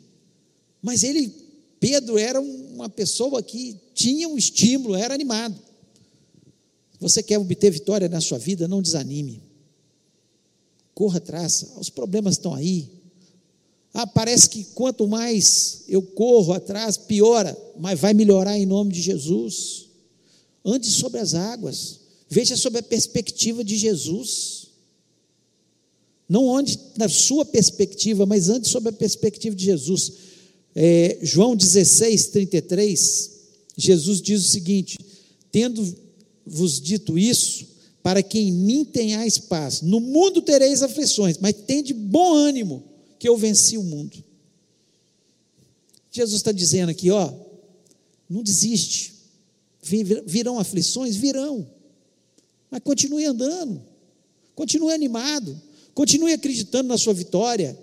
Mas 0.80 1.02
ele, 1.02 1.32
Pedro, 1.78 2.16
era 2.16 2.40
uma 2.76 2.88
pessoa 2.88 3.42
que 3.42 3.76
tinha 3.94 4.28
um 4.28 4.36
estímulo, 4.36 4.94
era 4.94 5.14
animado. 5.14 5.58
Você 7.00 7.22
quer 7.22 7.38
obter 7.38 7.70
vitória 7.70 8.08
na 8.08 8.20
sua 8.20 8.38
vida, 8.38 8.68
não 8.68 8.82
desanime. 8.82 9.42
Corra 10.94 11.18
atrás, 11.18 11.72
os 11.78 11.90
problemas 11.90 12.34
estão 12.34 12.54
aí. 12.54 12.90
Ah, 13.92 14.06
parece 14.06 14.48
que 14.50 14.64
quanto 14.74 15.08
mais 15.08 15.84
eu 15.88 16.02
corro 16.02 16.52
atrás, 16.52 16.96
piora, 16.96 17.56
mas 17.78 17.98
vai 17.98 18.12
melhorar 18.12 18.58
em 18.58 18.66
nome 18.66 18.92
de 18.92 19.00
Jesus. 19.00 19.86
Ande 20.64 20.86
sobre 20.86 21.20
as 21.20 21.34
águas, 21.34 22.00
veja 22.28 22.56
sobre 22.56 22.80
a 22.80 22.82
perspectiva 22.82 23.64
de 23.64 23.76
Jesus. 23.76 24.68
Não 26.28 26.54
ande 26.54 26.78
na 26.96 27.08
sua 27.08 27.44
perspectiva, 27.44 28.26
mas 28.26 28.48
ande 28.48 28.68
sobre 28.68 28.90
a 28.90 28.92
perspectiva 28.92 29.54
de 29.54 29.64
Jesus. 29.64 30.12
É, 30.78 31.18
João 31.22 31.56
16, 31.56 32.26
33 32.26 33.36
Jesus 33.76 34.20
diz 34.22 34.44
o 34.44 34.48
seguinte: 34.48 34.98
tendo-vos 35.50 36.80
dito 36.80 37.18
isso, 37.18 37.66
para 38.02 38.22
que 38.22 38.38
em 38.38 38.52
mim 38.52 38.84
tenhais 38.84 39.38
paz. 39.38 39.82
No 39.82 40.00
mundo 40.00 40.40
tereis 40.40 40.82
aflições, 40.82 41.38
mas 41.38 41.54
tende 41.66 41.92
bom 41.92 42.34
ânimo, 42.34 42.84
que 43.18 43.28
eu 43.28 43.36
venci 43.36 43.76
o 43.76 43.82
mundo. 43.82 44.22
Jesus 46.10 46.40
está 46.40 46.52
dizendo 46.52 46.90
aqui, 46.90 47.10
ó, 47.10 47.32
não 48.28 48.42
desiste. 48.42 49.14
Virão 49.82 50.58
aflições? 50.58 51.16
Virão. 51.16 51.68
Mas 52.70 52.80
continue 52.82 53.24
andando, 53.24 53.82
continue 54.54 54.92
animado, 54.92 55.60
continue 55.94 56.32
acreditando 56.32 56.88
na 56.88 56.98
sua 56.98 57.14
vitória. 57.14 57.78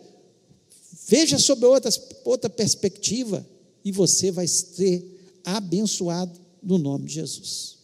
Veja 1.08 1.38
sobre 1.38 1.66
outras, 1.66 2.00
outra 2.24 2.50
perspectiva 2.50 3.46
e 3.84 3.92
você 3.92 4.32
vai 4.32 4.48
ser 4.48 5.04
abençoado 5.44 6.40
no 6.62 6.78
nome 6.78 7.08
de 7.08 7.16
Jesus. 7.16 7.78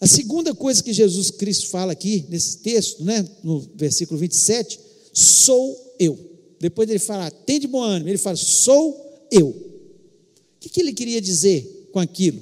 A 0.00 0.06
segunda 0.06 0.54
coisa 0.54 0.82
que 0.82 0.92
Jesus 0.92 1.30
Cristo 1.30 1.68
fala 1.68 1.92
aqui 1.92 2.24
nesse 2.28 2.58
texto, 2.58 3.04
né, 3.04 3.26
no 3.42 3.60
versículo 3.74 4.18
27, 4.18 4.78
sou 5.12 5.94
eu. 5.98 6.18
Depois 6.60 6.88
ele 6.88 6.98
fala, 6.98 7.30
tem 7.30 7.58
de 7.58 7.66
bom 7.66 7.82
ânimo, 7.82 8.08
ele 8.08 8.18
fala, 8.18 8.36
sou 8.36 9.26
eu. 9.30 9.48
O 9.48 10.60
que, 10.60 10.68
que 10.68 10.80
ele 10.80 10.92
queria 10.92 11.20
dizer 11.20 11.88
com 11.92 11.98
aquilo? 11.98 12.40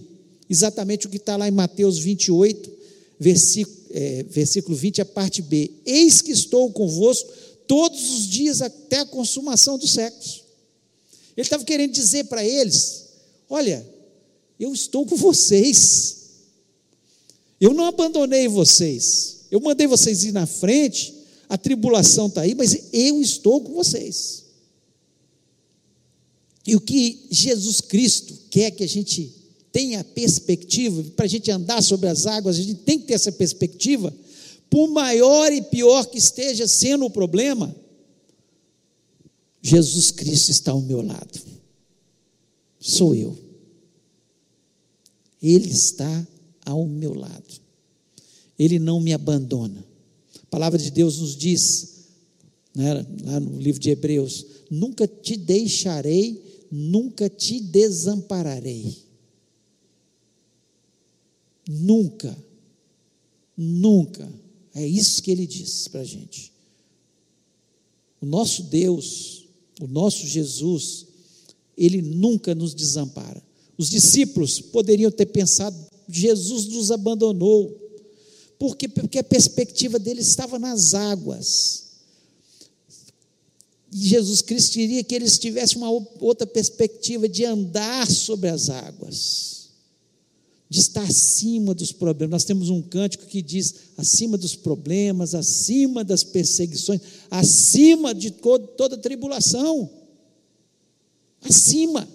Exatamente 0.48 1.06
o 1.06 1.10
que 1.10 1.16
está 1.16 1.36
lá 1.36 1.48
em 1.48 1.52
Mateus 1.52 1.98
28, 1.98 2.70
versículo, 3.18 3.76
é, 3.90 4.22
versículo 4.24 4.76
20, 4.76 5.00
a 5.00 5.04
parte 5.04 5.42
B. 5.42 5.70
Eis 5.84 6.22
que 6.22 6.32
estou 6.32 6.70
convosco 6.70 7.30
todos 7.66 8.10
os 8.10 8.26
dias 8.26 8.62
até 8.62 9.00
a 9.00 9.06
consumação 9.06 9.78
dos 9.78 9.90
séculos. 9.90 10.44
Ele 11.36 11.44
estava 11.44 11.64
querendo 11.64 11.92
dizer 11.92 12.24
para 12.24 12.44
eles: 12.44 13.04
olha, 13.48 13.86
eu 14.58 14.72
estou 14.72 15.04
com 15.06 15.16
vocês. 15.16 16.16
Eu 17.60 17.72
não 17.72 17.86
abandonei 17.86 18.48
vocês. 18.48 19.46
Eu 19.50 19.60
mandei 19.60 19.86
vocês 19.86 20.24
ir 20.24 20.32
na 20.32 20.46
frente. 20.46 21.14
A 21.48 21.56
tribulação 21.56 22.26
está 22.26 22.42
aí, 22.42 22.54
mas 22.54 22.88
eu 22.92 23.20
estou 23.20 23.60
com 23.60 23.72
vocês. 23.72 24.44
E 26.66 26.74
o 26.74 26.80
que 26.80 27.26
Jesus 27.30 27.80
Cristo 27.80 28.36
quer 28.50 28.72
que 28.72 28.82
a 28.82 28.88
gente 28.88 29.32
tenha 29.70 30.02
perspectiva, 30.02 31.04
para 31.14 31.26
a 31.26 31.28
gente 31.28 31.50
andar 31.50 31.82
sobre 31.82 32.08
as 32.08 32.26
águas, 32.26 32.56
a 32.56 32.62
gente 32.62 32.76
tem 32.76 32.98
que 32.98 33.06
ter 33.06 33.12
essa 33.14 33.30
perspectiva, 33.30 34.12
por 34.76 34.90
maior 34.90 35.50
e 35.54 35.62
pior 35.62 36.04
que 36.04 36.18
esteja 36.18 36.68
sendo 36.68 37.06
o 37.06 37.10
problema, 37.10 37.74
Jesus 39.62 40.10
Cristo 40.10 40.50
está 40.50 40.72
ao 40.72 40.82
meu 40.82 41.00
lado. 41.00 41.40
Sou 42.78 43.14
eu. 43.14 43.34
Ele 45.40 45.70
está 45.70 46.28
ao 46.66 46.86
meu 46.86 47.14
lado. 47.14 47.54
Ele 48.58 48.78
não 48.78 49.00
me 49.00 49.14
abandona. 49.14 49.82
A 50.42 50.46
palavra 50.50 50.78
de 50.78 50.90
Deus 50.90 51.20
nos 51.20 51.34
diz, 51.34 52.08
né, 52.74 52.92
lá 53.24 53.40
no 53.40 53.58
livro 53.58 53.80
de 53.80 53.88
Hebreus: 53.88 54.44
nunca 54.70 55.08
te 55.08 55.38
deixarei, 55.38 56.66
nunca 56.70 57.30
te 57.30 57.60
desampararei. 57.60 58.94
Nunca, 61.66 62.36
nunca. 63.56 64.45
É 64.76 64.86
isso 64.86 65.22
que 65.22 65.30
ele 65.30 65.46
diz 65.46 65.88
para 65.88 66.02
a 66.02 66.04
gente. 66.04 66.52
O 68.20 68.26
nosso 68.26 68.64
Deus, 68.64 69.46
o 69.80 69.86
nosso 69.86 70.26
Jesus, 70.26 71.06
ele 71.78 72.02
nunca 72.02 72.54
nos 72.54 72.74
desampara. 72.74 73.42
Os 73.78 73.88
discípulos 73.88 74.60
poderiam 74.60 75.10
ter 75.10 75.26
pensado: 75.26 75.74
Jesus 76.06 76.66
nos 76.66 76.90
abandonou. 76.90 77.74
Por 78.58 78.76
quê? 78.76 78.86
Porque 78.86 79.18
a 79.18 79.24
perspectiva 79.24 79.98
deles 79.98 80.28
estava 80.28 80.58
nas 80.58 80.92
águas. 80.92 81.84
E 83.90 84.08
Jesus 84.08 84.42
Cristo 84.42 84.74
queria 84.74 85.02
que 85.02 85.14
eles 85.14 85.38
tivessem 85.38 85.78
uma 85.78 85.90
outra 86.20 86.46
perspectiva 86.46 87.26
de 87.26 87.46
andar 87.46 88.06
sobre 88.10 88.50
as 88.50 88.68
águas, 88.68 89.55
de 90.76 90.82
estar 90.82 91.04
acima 91.04 91.74
dos 91.74 91.90
problemas. 91.90 92.30
Nós 92.32 92.44
temos 92.44 92.68
um 92.68 92.82
cântico 92.82 93.24
que 93.24 93.40
diz: 93.40 93.74
acima 93.96 94.36
dos 94.36 94.54
problemas, 94.54 95.34
acima 95.34 96.04
das 96.04 96.22
perseguições, 96.22 97.00
acima 97.30 98.14
de 98.14 98.30
toda 98.30 98.98
tribulação. 98.98 99.88
Acima. 101.40 102.06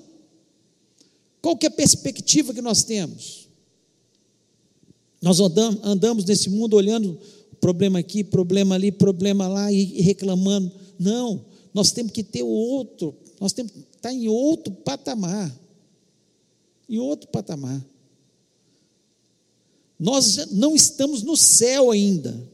Qual 1.42 1.58
que 1.58 1.66
é 1.66 1.70
a 1.70 1.72
perspectiva 1.72 2.54
que 2.54 2.62
nós 2.62 2.84
temos? 2.84 3.50
Nós 5.20 5.40
andamos 5.40 6.24
nesse 6.26 6.48
mundo 6.48 6.76
olhando 6.76 7.18
problema 7.60 7.98
aqui, 7.98 8.24
problema 8.24 8.76
ali, 8.76 8.92
problema 8.92 9.48
lá 9.48 9.72
e 9.72 10.02
reclamando. 10.02 10.72
Não, 11.00 11.44
nós 11.74 11.92
temos 11.92 12.12
que 12.12 12.24
ter 12.24 12.44
outro, 12.44 13.16
nós 13.40 13.54
temos 13.54 13.72
que 13.72 13.80
estar 13.80 14.14
em 14.14 14.28
outro 14.28 14.72
patamar. 14.72 15.52
Em 16.88 17.00
outro 17.00 17.28
patamar. 17.30 17.84
Nós 20.02 20.48
não 20.50 20.76
estamos 20.76 21.22
no 21.22 21.38
céu 21.38 21.92
ainda. 21.92 22.50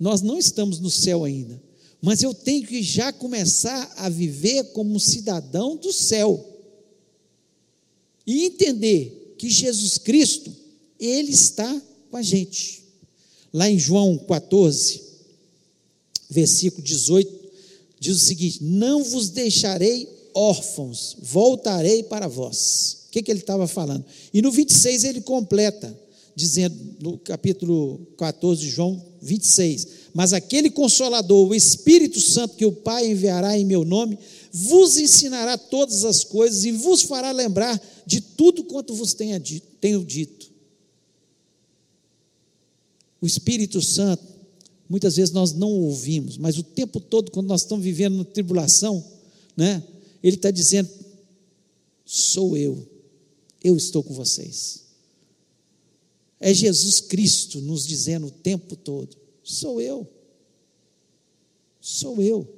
Nós 0.00 0.20
não 0.20 0.36
estamos 0.36 0.80
no 0.80 0.90
céu 0.90 1.22
ainda. 1.22 1.62
Mas 2.02 2.24
eu 2.24 2.34
tenho 2.34 2.66
que 2.66 2.82
já 2.82 3.12
começar 3.12 3.94
a 3.96 4.08
viver 4.08 4.64
como 4.72 4.98
cidadão 4.98 5.76
do 5.76 5.92
céu. 5.92 6.44
E 8.26 8.46
entender 8.46 9.36
que 9.38 9.48
Jesus 9.48 9.96
Cristo 9.96 10.52
ele 10.98 11.30
está 11.30 11.80
com 12.10 12.16
a 12.16 12.22
gente. 12.22 12.82
Lá 13.52 13.70
em 13.70 13.78
João 13.78 14.18
14, 14.18 15.00
versículo 16.28 16.82
18, 16.82 17.32
diz 18.00 18.16
o 18.16 18.26
seguinte: 18.26 18.64
Não 18.64 19.04
vos 19.04 19.30
deixarei 19.30 20.08
órfãos, 20.34 21.16
voltarei 21.20 22.02
para 22.02 22.26
vós. 22.26 23.05
Que, 23.16 23.22
que 23.22 23.32
ele 23.32 23.40
estava 23.40 23.66
falando? 23.66 24.04
E 24.30 24.42
no 24.42 24.52
26 24.52 25.04
ele 25.04 25.22
completa, 25.22 25.98
dizendo, 26.34 26.76
no 27.00 27.16
capítulo 27.16 28.06
14 28.18 28.60
de 28.60 28.68
João 28.68 29.02
26, 29.22 29.88
Mas 30.12 30.34
aquele 30.34 30.68
consolador, 30.68 31.48
o 31.48 31.54
Espírito 31.54 32.20
Santo, 32.20 32.56
que 32.56 32.66
o 32.66 32.72
Pai 32.72 33.10
enviará 33.10 33.58
em 33.58 33.64
meu 33.64 33.86
nome, 33.86 34.18
vos 34.52 34.98
ensinará 34.98 35.56
todas 35.56 36.04
as 36.04 36.24
coisas 36.24 36.66
e 36.66 36.72
vos 36.72 37.00
fará 37.00 37.32
lembrar 37.32 37.80
de 38.04 38.20
tudo 38.20 38.64
quanto 38.64 38.92
vos 38.92 39.14
tenha 39.14 39.40
dito, 39.40 39.66
tenho 39.80 40.04
dito. 40.04 40.52
O 43.18 43.26
Espírito 43.26 43.80
Santo, 43.80 44.22
muitas 44.90 45.16
vezes 45.16 45.32
nós 45.32 45.54
não 45.54 45.70
ouvimos, 45.70 46.36
mas 46.36 46.58
o 46.58 46.62
tempo 46.62 47.00
todo, 47.00 47.30
quando 47.30 47.46
nós 47.46 47.62
estamos 47.62 47.82
vivendo 47.82 48.18
na 48.18 48.24
tribulação, 48.24 49.02
né, 49.56 49.82
Ele 50.22 50.36
está 50.36 50.50
dizendo: 50.50 50.90
sou 52.04 52.58
eu, 52.58 52.95
eu 53.66 53.76
estou 53.76 54.02
com 54.02 54.14
vocês. 54.14 54.84
É 56.38 56.54
Jesus 56.54 57.00
Cristo 57.00 57.60
nos 57.60 57.86
dizendo 57.86 58.28
o 58.28 58.30
tempo 58.30 58.76
todo: 58.76 59.16
sou 59.42 59.80
eu, 59.80 60.06
sou 61.80 62.22
eu. 62.22 62.54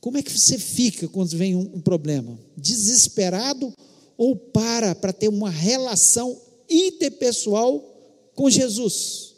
Como 0.00 0.18
é 0.18 0.22
que 0.22 0.32
você 0.32 0.58
fica 0.58 1.08
quando 1.08 1.36
vem 1.36 1.54
um, 1.54 1.76
um 1.76 1.80
problema? 1.80 2.38
Desesperado 2.56 3.72
ou 4.16 4.36
para 4.36 4.94
para 4.94 5.12
ter 5.12 5.28
uma 5.28 5.50
relação 5.50 6.40
interpessoal 6.68 7.80
com 8.34 8.50
Jesus, 8.50 9.34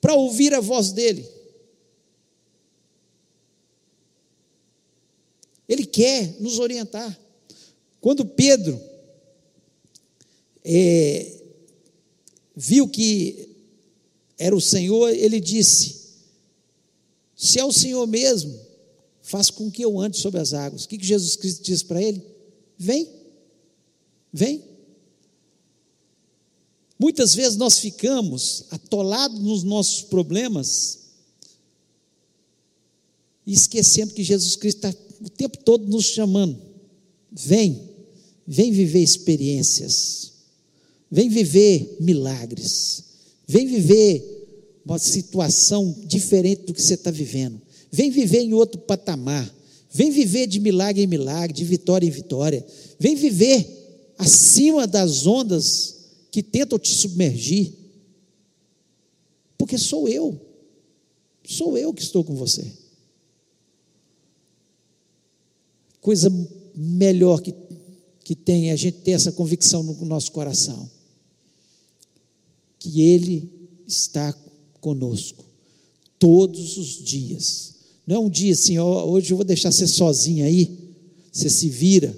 para 0.00 0.14
ouvir 0.14 0.54
a 0.54 0.60
voz 0.60 0.92
dele. 0.92 1.28
Ele 5.68 5.84
quer 5.86 6.40
nos 6.40 6.58
orientar. 6.58 7.18
Quando 8.00 8.24
Pedro 8.24 8.80
é, 10.64 11.42
viu 12.56 12.88
que 12.88 13.48
era 14.38 14.56
o 14.56 14.60
Senhor, 14.60 15.10
ele 15.10 15.40
disse: 15.40 15.96
Se 17.36 17.58
é 17.58 17.64
o 17.64 17.72
Senhor 17.72 18.06
mesmo, 18.06 18.58
faz 19.22 19.50
com 19.50 19.70
que 19.70 19.84
eu 19.84 20.00
ande 20.00 20.18
sobre 20.18 20.40
as 20.40 20.54
águas. 20.54 20.84
O 20.84 20.88
que, 20.88 20.98
que 20.98 21.06
Jesus 21.06 21.36
Cristo 21.36 21.62
disse 21.62 21.84
para 21.84 22.02
ele? 22.02 22.22
Vem, 22.78 23.08
vem. 24.32 24.64
Muitas 26.98 27.34
vezes 27.34 27.56
nós 27.56 27.78
ficamos 27.78 28.64
atolados 28.70 29.40
nos 29.40 29.62
nossos 29.62 30.02
problemas 30.02 30.98
e 33.46 33.52
esquecendo 33.52 34.12
que 34.12 34.22
Jesus 34.22 34.56
Cristo 34.56 34.86
está 34.86 34.94
o 35.20 35.28
tempo 35.28 35.58
todo 35.58 35.86
nos 35.86 36.06
chamando. 36.06 36.60
Vem, 37.30 37.89
vem 38.52 38.72
viver 38.72 39.00
experiências, 39.00 40.32
vem 41.08 41.28
viver 41.28 41.98
milagres, 42.00 43.04
vem 43.46 43.64
viver 43.64 44.80
uma 44.84 44.98
situação 44.98 45.94
diferente 46.04 46.62
do 46.62 46.74
que 46.74 46.82
você 46.82 46.94
está 46.94 47.12
vivendo, 47.12 47.62
vem 47.92 48.10
viver 48.10 48.40
em 48.40 48.52
outro 48.52 48.80
patamar, 48.80 49.48
vem 49.92 50.10
viver 50.10 50.48
de 50.48 50.58
milagre 50.58 51.00
em 51.00 51.06
milagre, 51.06 51.52
de 51.52 51.64
vitória 51.64 52.04
em 52.04 52.10
vitória, 52.10 52.66
vem 52.98 53.14
viver 53.14 54.12
acima 54.18 54.84
das 54.84 55.28
ondas 55.28 55.94
que 56.32 56.42
tentam 56.42 56.76
te 56.76 56.92
submergir, 56.92 57.72
porque 59.56 59.78
sou 59.78 60.08
eu, 60.08 60.36
sou 61.44 61.78
eu 61.78 61.94
que 61.94 62.02
estou 62.02 62.24
com 62.24 62.34
você. 62.34 62.66
Coisa 66.00 66.28
melhor 66.74 67.40
que, 67.40 67.54
que 68.30 68.36
tem 68.36 68.70
a 68.70 68.76
gente 68.76 68.98
ter 68.98 69.10
essa 69.10 69.32
convicção 69.32 69.82
no 69.82 70.04
nosso 70.04 70.30
coração, 70.30 70.88
que 72.78 73.00
Ele 73.02 73.50
está 73.88 74.32
conosco 74.80 75.44
todos 76.16 76.76
os 76.76 77.02
dias. 77.02 77.74
Não 78.06 78.14
é 78.14 78.18
um 78.20 78.30
dia 78.30 78.52
assim, 78.52 78.78
ó, 78.78 79.04
hoje 79.04 79.32
eu 79.32 79.36
vou 79.36 79.44
deixar 79.44 79.72
você 79.72 79.84
sozinho 79.84 80.44
aí, 80.44 80.78
você 81.32 81.50
se 81.50 81.68
vira, 81.68 82.16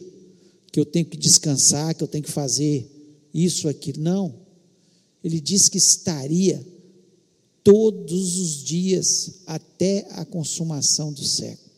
que 0.71 0.79
eu 0.79 0.85
tenho 0.85 1.07
que 1.07 1.17
descansar, 1.17 1.95
que 1.95 2.05
eu 2.05 2.09
tenho 2.09 2.25
que 2.25 2.31
fazer 2.31 2.87
isso, 3.33 3.67
aqui 3.67 3.99
Não. 3.99 4.35
Ele 5.25 5.41
disse 5.41 5.71
que 5.71 5.79
estaria 5.79 6.63
todos 7.65 8.39
os 8.39 8.63
dias 8.63 9.37
até 9.47 10.07
a 10.11 10.27
consumação 10.27 11.11
do 11.11 11.25
século. 11.25 11.71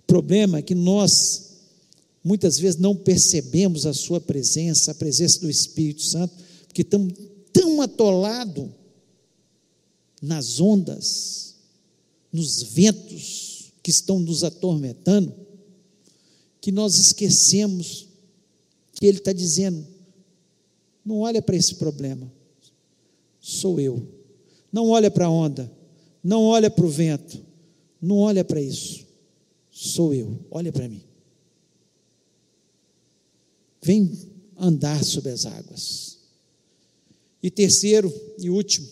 O 0.00 0.02
problema 0.02 0.58
é 0.58 0.62
que 0.62 0.74
nós, 0.74 1.51
muitas 2.22 2.58
vezes, 2.58 2.80
não 2.80 2.94
percebemos 2.94 3.86
a 3.86 3.92
Sua 3.92 4.20
presença, 4.20 4.90
a 4.90 4.94
presença 4.94 5.40
do 5.40 5.50
Espírito 5.50 6.02
Santo, 6.02 6.34
porque 6.66 6.82
estamos 6.82 7.12
tão 7.52 7.80
atolados 7.80 8.68
nas 10.20 10.60
ondas, 10.60 11.56
nos 12.32 12.62
ventos, 12.62 13.72
que 13.82 13.90
estão 13.90 14.20
nos 14.20 14.44
atormentando, 14.44 15.34
que 16.60 16.70
nós 16.70 16.96
esquecemos 16.98 18.06
que 18.94 19.06
Ele 19.06 19.18
está 19.18 19.32
dizendo: 19.32 19.84
não 21.04 21.18
olha 21.18 21.42
para 21.42 21.56
esse 21.56 21.74
problema, 21.74 22.32
sou 23.40 23.80
eu. 23.80 24.06
Não 24.72 24.88
olha 24.88 25.10
para 25.10 25.26
a 25.26 25.30
onda, 25.30 25.70
não 26.24 26.44
olha 26.44 26.70
para 26.70 26.86
o 26.86 26.88
vento, 26.88 27.38
não 28.00 28.16
olha 28.16 28.42
para 28.42 28.60
isso, 28.60 29.04
sou 29.70 30.14
eu, 30.14 30.38
olha 30.50 30.72
para 30.72 30.88
mim. 30.88 31.02
Vem 33.82 34.10
andar 34.56 35.04
sobre 35.04 35.30
as 35.30 35.44
águas. 35.44 36.18
E 37.42 37.50
terceiro 37.50 38.12
e 38.38 38.48
último, 38.48 38.88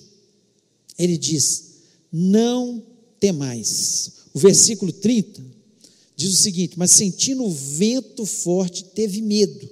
ele 0.98 1.16
diz: 1.16 1.70
não 2.12 2.84
temais. 3.18 4.12
O 4.34 4.38
versículo 4.38 4.92
30 4.92 5.42
diz 6.16 6.32
o 6.32 6.36
seguinte: 6.36 6.78
Mas 6.78 6.90
sentindo 6.90 7.44
o 7.44 7.50
vento 7.50 8.26
forte, 8.26 8.84
teve 8.84 9.22
medo, 9.22 9.68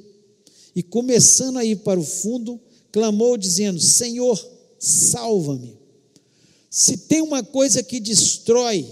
e 0.74 0.83
começando 0.83 1.59
a 1.59 1.64
ir 1.64 1.78
para 1.78 1.98
o 1.98 2.04
fundo, 2.04 2.61
clamou, 2.92 3.37
dizendo: 3.37 3.81
Senhor, 3.81 4.38
salva-me. 4.78 5.76
Se 6.70 6.96
tem 6.96 7.22
uma 7.22 7.42
coisa 7.42 7.83
que 7.83 7.98
destrói 7.98 8.87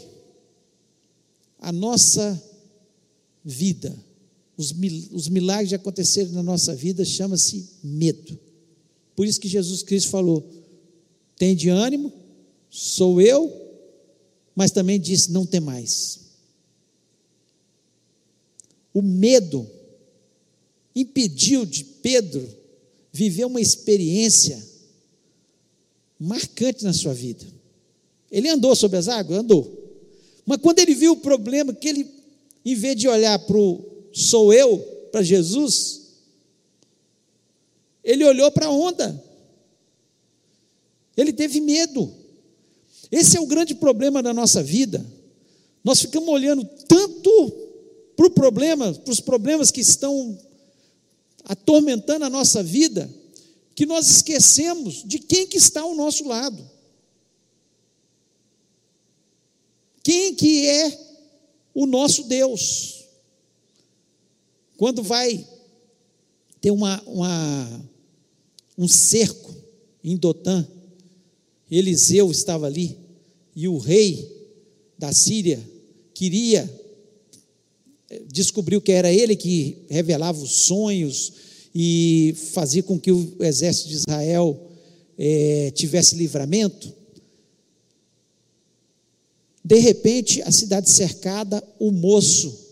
a 1.58 1.70
nossa 1.70 2.42
vida, 3.44 3.96
os, 4.56 5.28
milagres 5.28 5.68
de 5.68 5.74
acontecerem 5.74 6.32
na 6.32 6.42
nossa 6.42 6.74
vida, 6.74 7.04
chama-se 7.04 7.68
medo. 7.82 8.38
Por 9.14 9.26
isso 9.26 9.40
que 9.40 9.48
Jesus 9.48 9.82
Cristo 9.82 10.10
falou: 10.10 10.48
tem 11.36 11.54
de 11.54 11.68
ânimo, 11.68 12.12
sou 12.70 13.20
eu, 13.20 13.52
mas 14.54 14.70
também 14.70 14.98
disse: 14.98 15.30
não 15.30 15.44
tem 15.44 15.60
mais. 15.60 16.20
O 18.94 19.02
medo 19.02 19.68
impediu 20.94 21.66
de 21.66 21.84
Pedro 21.84 22.48
viver 23.12 23.44
uma 23.44 23.60
experiência 23.60 24.62
marcante 26.18 26.82
na 26.82 26.94
sua 26.94 27.12
vida. 27.12 27.44
Ele 28.30 28.48
andou 28.48 28.74
sobre 28.74 28.96
as 28.96 29.06
águas? 29.06 29.38
Andou. 29.38 29.84
Mas 30.46 30.58
quando 30.62 30.78
ele 30.78 30.94
viu 30.94 31.12
o 31.12 31.16
problema, 31.18 31.74
que 31.74 31.88
ele, 31.88 32.10
em 32.64 32.74
vez 32.74 32.96
de 32.96 33.06
olhar 33.06 33.38
para 33.40 33.56
o 33.58 33.95
sou 34.16 34.50
eu, 34.50 34.78
para 35.12 35.22
Jesus, 35.22 36.06
ele 38.02 38.24
olhou 38.24 38.50
para 38.50 38.66
a 38.66 38.70
onda. 38.70 39.22
Ele 41.14 41.34
teve 41.34 41.60
medo. 41.60 42.10
Esse 43.12 43.36
é 43.36 43.40
o 43.40 43.46
grande 43.46 43.74
problema 43.74 44.22
da 44.22 44.32
nossa 44.32 44.62
vida. 44.62 45.04
Nós 45.84 46.00
ficamos 46.00 46.28
olhando 46.30 46.64
tanto 46.88 47.52
para 48.16 48.26
o 48.26 48.30
problema, 48.30 48.92
para 48.94 49.12
os 49.12 49.20
problemas 49.20 49.70
que 49.70 49.82
estão 49.82 50.38
atormentando 51.44 52.24
a 52.24 52.30
nossa 52.30 52.62
vida, 52.62 53.08
que 53.74 53.84
nós 53.84 54.08
esquecemos 54.08 55.04
de 55.04 55.18
quem 55.18 55.46
que 55.46 55.58
está 55.58 55.82
ao 55.82 55.94
nosso 55.94 56.26
lado. 56.26 56.70
Quem 60.02 60.34
que 60.34 60.66
é 60.66 60.98
o 61.74 61.84
nosso 61.84 62.24
Deus? 62.24 62.95
Quando 64.76 65.02
vai 65.02 65.46
ter 66.60 66.70
uma, 66.70 67.02
uma 67.06 67.88
um 68.76 68.86
cerco 68.86 69.54
em 70.04 70.16
Dotã, 70.16 70.66
Eliseu 71.70 72.30
estava 72.30 72.66
ali 72.66 72.96
e 73.54 73.66
o 73.66 73.78
rei 73.78 74.30
da 74.98 75.12
Síria 75.12 75.60
queria 76.14 76.70
eh, 78.08 78.22
descobriu 78.30 78.80
que 78.80 78.92
era 78.92 79.12
ele 79.12 79.34
que 79.34 79.78
revelava 79.88 80.42
os 80.42 80.52
sonhos 80.66 81.32
e 81.74 82.34
fazia 82.52 82.82
com 82.82 82.98
que 82.98 83.12
o 83.12 83.36
exército 83.40 83.88
de 83.88 83.96
Israel 83.96 84.70
é, 85.18 85.70
tivesse 85.72 86.14
livramento. 86.14 86.92
De 89.64 89.78
repente, 89.78 90.40
a 90.42 90.52
cidade 90.52 90.88
cercada, 90.88 91.62
o 91.78 91.90
moço, 91.90 92.65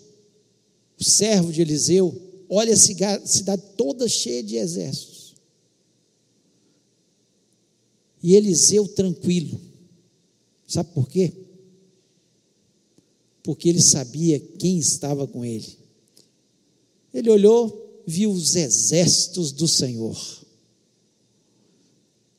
servo 1.05 1.53
de 1.53 1.61
Eliseu, 1.61 2.21
olha 2.49 2.73
a 2.73 2.77
cidade 2.77 3.63
toda 3.77 4.09
cheia 4.09 4.43
de 4.43 4.57
exércitos. 4.57 5.35
E 8.23 8.35
Eliseu 8.35 8.89
tranquilo. 8.89 9.61
Sabe 10.67 10.91
por 10.95 11.09
quê? 11.09 11.33
Porque 13.43 13.69
ele 13.69 13.83
sabia 13.83 14.41
quem 14.41 14.79
estava 14.79 15.27
com 15.27 15.45
ele. 15.45 15.77
Ele 17.13 17.31
olhou, 17.31 18.03
viu 18.07 18.31
os 18.31 18.57
exércitos 18.57 19.53
do 19.53 19.69
Senhor. 19.69 20.17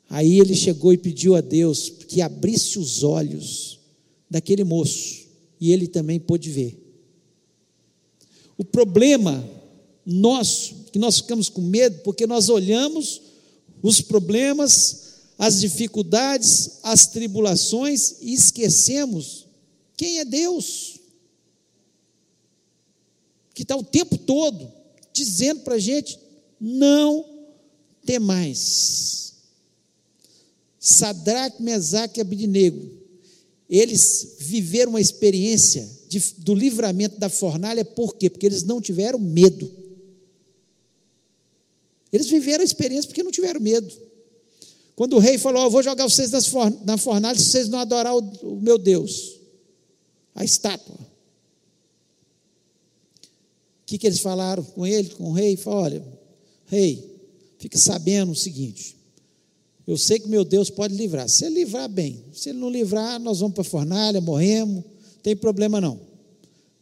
Aí 0.10 0.40
ele 0.40 0.56
chegou 0.56 0.92
e 0.92 0.98
pediu 0.98 1.36
a 1.36 1.42
Deus 1.42 1.90
que 1.90 2.22
abrisse 2.22 2.80
os 2.80 3.04
olhos 3.04 3.80
daquele 4.30 4.64
moço, 4.64 5.26
e 5.60 5.72
ele 5.72 5.88
também 5.88 6.20
pôde 6.20 6.50
ver. 6.50 6.85
O 8.58 8.64
problema 8.64 9.48
nosso, 10.06 10.76
que 10.92 11.00
nós 11.00 11.18
ficamos 11.18 11.50
com 11.50 11.62
medo, 11.62 12.02
porque 12.04 12.28
nós 12.28 12.50
olhamos 12.50 13.22
os 13.82 14.02
problemas 14.02 15.06
as 15.38 15.60
dificuldades, 15.60 16.80
as 16.82 17.08
tribulações 17.08 18.16
e 18.22 18.34
esquecemos 18.34 19.46
quem 19.98 20.20
é 20.20 20.26
Deus, 20.26 21.00
que 23.54 23.64
está 23.64 23.76
o 23.76 23.84
tempo 23.84 24.18
todo 24.18 24.72
dizendo 25.14 25.62
para 25.62 25.76
a 25.76 25.80
gente: 25.80 26.20
não 26.60 27.26
tem 28.06 28.20
mais. 28.20 29.34
Sadraque, 30.80 31.64
Mesaque 31.64 32.20
e 32.20 32.22
Abidnego, 32.22 32.90
eles 33.70 34.36
viveram 34.40 34.92
uma 34.92 35.02
experiência 35.02 35.90
de, 36.16 36.36
do 36.38 36.56
livramento 36.56 37.20
da 37.20 37.30
fornalha, 37.30 37.84
por 37.84 38.16
quê? 38.16 38.30
Porque 38.30 38.46
eles 38.46 38.64
não 38.64 38.80
tiveram 38.80 39.20
medo. 39.20 39.70
Eles 42.12 42.28
viveram 42.28 42.62
a 42.62 42.66
experiência 42.66 43.10
porque 43.10 43.24
não 43.24 43.32
tiveram 43.32 43.60
medo. 43.60 43.94
Quando 44.96 45.18
o 45.18 45.20
rei 45.20 45.38
falou: 45.38 45.64
oh, 45.64 45.66
Eu 45.66 45.72
vou 45.72 45.84
jogar 45.84 46.08
vocês 46.08 46.32
na 46.86 46.98
fornalha 46.98 47.38
se 47.38 47.50
vocês 47.50 47.68
não 47.68 47.80
adorar 47.80 48.16
o, 48.16 48.56
meu 48.62 48.78
Deus, 48.78 49.42
a 50.34 50.46
estátua. 50.46 50.96
O 50.96 51.06
que, 53.86 53.98
que 53.98 54.08
eles 54.08 54.20
falaram 54.20 54.64
com 54.64 54.88
ele, 54.88 55.10
com 55.10 55.26
o 55.26 55.34
rei? 55.34 55.58
Falaram: 55.58 55.98
Olha, 55.98 56.20
rei, 56.68 57.14
fica 57.60 57.78
sabendo 57.78 58.32
o 58.32 58.36
seguinte: 58.36 58.96
eu 59.86 59.98
sei 59.98 60.18
que 60.18 60.30
meu 60.30 60.46
Deus 60.46 60.70
pode 60.70 60.96
livrar. 60.96 61.28
Se 61.28 61.46
ele 61.46 61.56
livrar, 61.56 61.90
bem. 61.90 62.24
Se 62.34 62.50
ele 62.50 62.60
não 62.60 62.70
livrar, 62.70 63.20
nós 63.20 63.40
vamos 63.40 63.54
para 63.54 63.64
a 63.64 63.66
fornalha, 63.66 64.22
morremos, 64.22 64.95
tem 65.26 65.36
problema 65.36 65.82
não. 65.82 66.00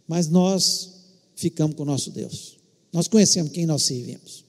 Mas 0.05 0.27
nós 0.27 0.89
ficamos 1.33 1.77
com 1.77 1.83
o 1.83 1.85
nosso 1.85 2.11
Deus. 2.11 2.57
Nós 2.91 3.07
conhecemos 3.07 3.53
quem 3.53 3.65
nós 3.65 3.83
servimos. 3.83 4.43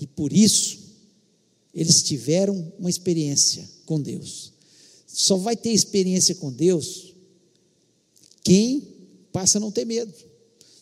E 0.00 0.04
por 0.04 0.32
isso, 0.32 0.80
eles 1.72 2.02
tiveram 2.02 2.72
uma 2.76 2.90
experiência 2.90 3.70
com 3.86 4.00
Deus. 4.00 4.52
Só 5.06 5.36
vai 5.36 5.54
ter 5.54 5.70
experiência 5.70 6.34
com 6.34 6.52
Deus 6.52 7.14
quem 8.42 8.82
passa 9.30 9.58
a 9.58 9.60
não 9.60 9.70
ter 9.70 9.84
medo. 9.84 10.12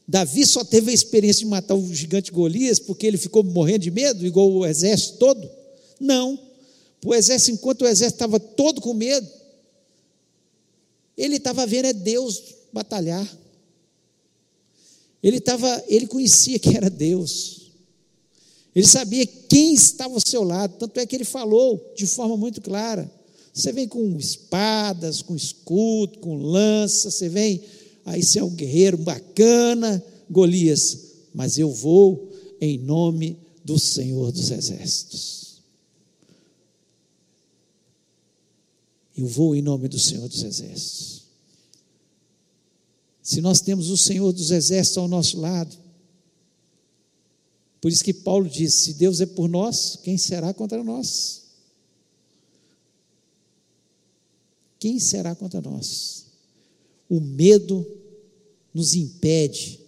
Davi 0.09 0.47
só 0.47 0.65
teve 0.65 0.91
a 0.91 0.95
experiência 0.95 1.41
de 1.41 1.51
matar 1.51 1.75
o 1.75 1.95
gigante 1.95 2.33
Golias 2.33 2.79
porque 2.79 3.07
ele 3.07 3.19
ficou 3.19 3.45
morrendo 3.45 3.81
de 3.81 3.91
medo, 3.91 4.27
igual 4.27 4.51
o 4.51 4.65
exército 4.65 5.19
todo? 5.19 5.51
Não. 6.01 6.41
O 7.05 7.15
exército, 7.15 7.51
enquanto 7.51 7.83
o 7.83 7.87
exército 7.87 8.17
estava 8.17 8.41
todo 8.41 8.81
com 8.81 8.95
medo, 8.95 9.40
ele 11.21 11.37
estava 11.37 11.67
vendo 11.67 11.87
é 11.87 11.93
Deus 11.93 12.43
batalhar. 12.73 13.27
Ele 15.23 15.37
estava, 15.37 15.85
ele 15.87 16.07
conhecia 16.07 16.59
que 16.59 16.75
era 16.75 16.89
Deus. 16.89 17.73
Ele 18.75 18.87
sabia 18.87 19.27
quem 19.27 19.75
estava 19.75 20.15
ao 20.15 20.21
seu 20.27 20.43
lado, 20.43 20.77
tanto 20.79 20.99
é 20.99 21.05
que 21.05 21.15
ele 21.15 21.25
falou 21.25 21.93
de 21.95 22.07
forma 22.07 22.37
muito 22.37 22.61
clara. 22.61 23.11
Você 23.53 23.73
vem 23.73 23.87
com 23.87 24.17
espadas, 24.17 25.21
com 25.21 25.35
escudo, 25.37 26.19
com 26.21 26.37
lança, 26.37 27.11
você 27.11 27.29
vem, 27.29 27.61
aí 28.05 28.23
você 28.23 28.39
é 28.39 28.45
um 28.45 28.55
guerreiro 28.55 28.97
bacana, 28.97 30.03
Golias, 30.31 30.99
mas 31.35 31.59
eu 31.59 31.71
vou 31.71 32.31
em 32.61 32.79
nome 32.79 33.37
do 33.65 33.79
Senhor 33.79 34.31
dos 34.33 34.51
Exércitos. 34.51 35.50
Eu 39.21 39.27
vou 39.27 39.55
em 39.55 39.61
nome 39.61 39.87
do 39.87 39.99
Senhor 39.99 40.27
dos 40.27 40.43
Exércitos. 40.43 41.25
Se 43.23 43.43
nós 43.43 43.61
temos 43.61 43.91
o 43.91 43.97
Senhor 43.97 44.33
dos 44.33 44.51
Exércitos 44.51 44.97
ao 44.97 45.07
nosso 45.07 45.39
lado, 45.39 45.77
por 47.83 47.93
isso 47.93 48.03
que 48.03 48.15
Paulo 48.15 48.49
disse: 48.49 48.79
se 48.79 48.95
Deus 48.95 49.21
é 49.21 49.27
por 49.27 49.47
nós, 49.47 49.99
quem 50.03 50.17
será 50.17 50.55
contra 50.55 50.83
nós? 50.83 51.43
Quem 54.79 54.99
será 54.99 55.35
contra 55.35 55.61
nós? 55.61 56.25
O 57.07 57.21
medo 57.21 57.87
nos 58.73 58.95
impede 58.95 59.81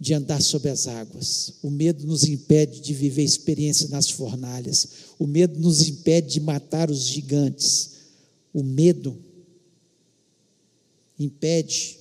de 0.00 0.14
andar 0.14 0.42
sobre 0.42 0.70
as 0.70 0.88
águas. 0.88 1.54
O 1.62 1.70
medo 1.70 2.04
nos 2.04 2.24
impede 2.24 2.80
de 2.80 2.92
viver 2.92 3.22
experiências 3.22 3.88
nas 3.88 4.10
fornalhas. 4.10 4.88
O 5.16 5.28
medo 5.28 5.60
nos 5.60 5.86
impede 5.86 6.32
de 6.32 6.40
matar 6.40 6.90
os 6.90 7.02
gigantes. 7.04 7.97
O 8.52 8.62
medo 8.62 9.18
impede 11.18 11.98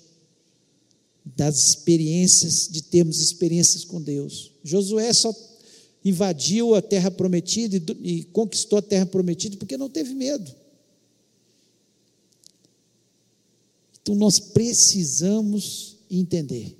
das 1.35 1.57
experiências, 1.69 2.67
de 2.69 2.81
termos 2.81 3.19
experiências 3.19 3.83
com 3.83 4.01
Deus. 4.01 4.51
Josué 4.63 5.11
só 5.13 5.33
invadiu 6.03 6.73
a 6.75 6.81
terra 6.81 7.11
prometida 7.11 7.75
e, 7.75 8.19
e 8.19 8.23
conquistou 8.25 8.79
a 8.79 8.81
terra 8.81 9.05
prometida 9.05 9.57
porque 9.57 9.77
não 9.77 9.89
teve 9.89 10.13
medo. 10.13 10.55
Então 14.01 14.15
nós 14.15 14.39
precisamos 14.39 15.97
entender 16.09 16.77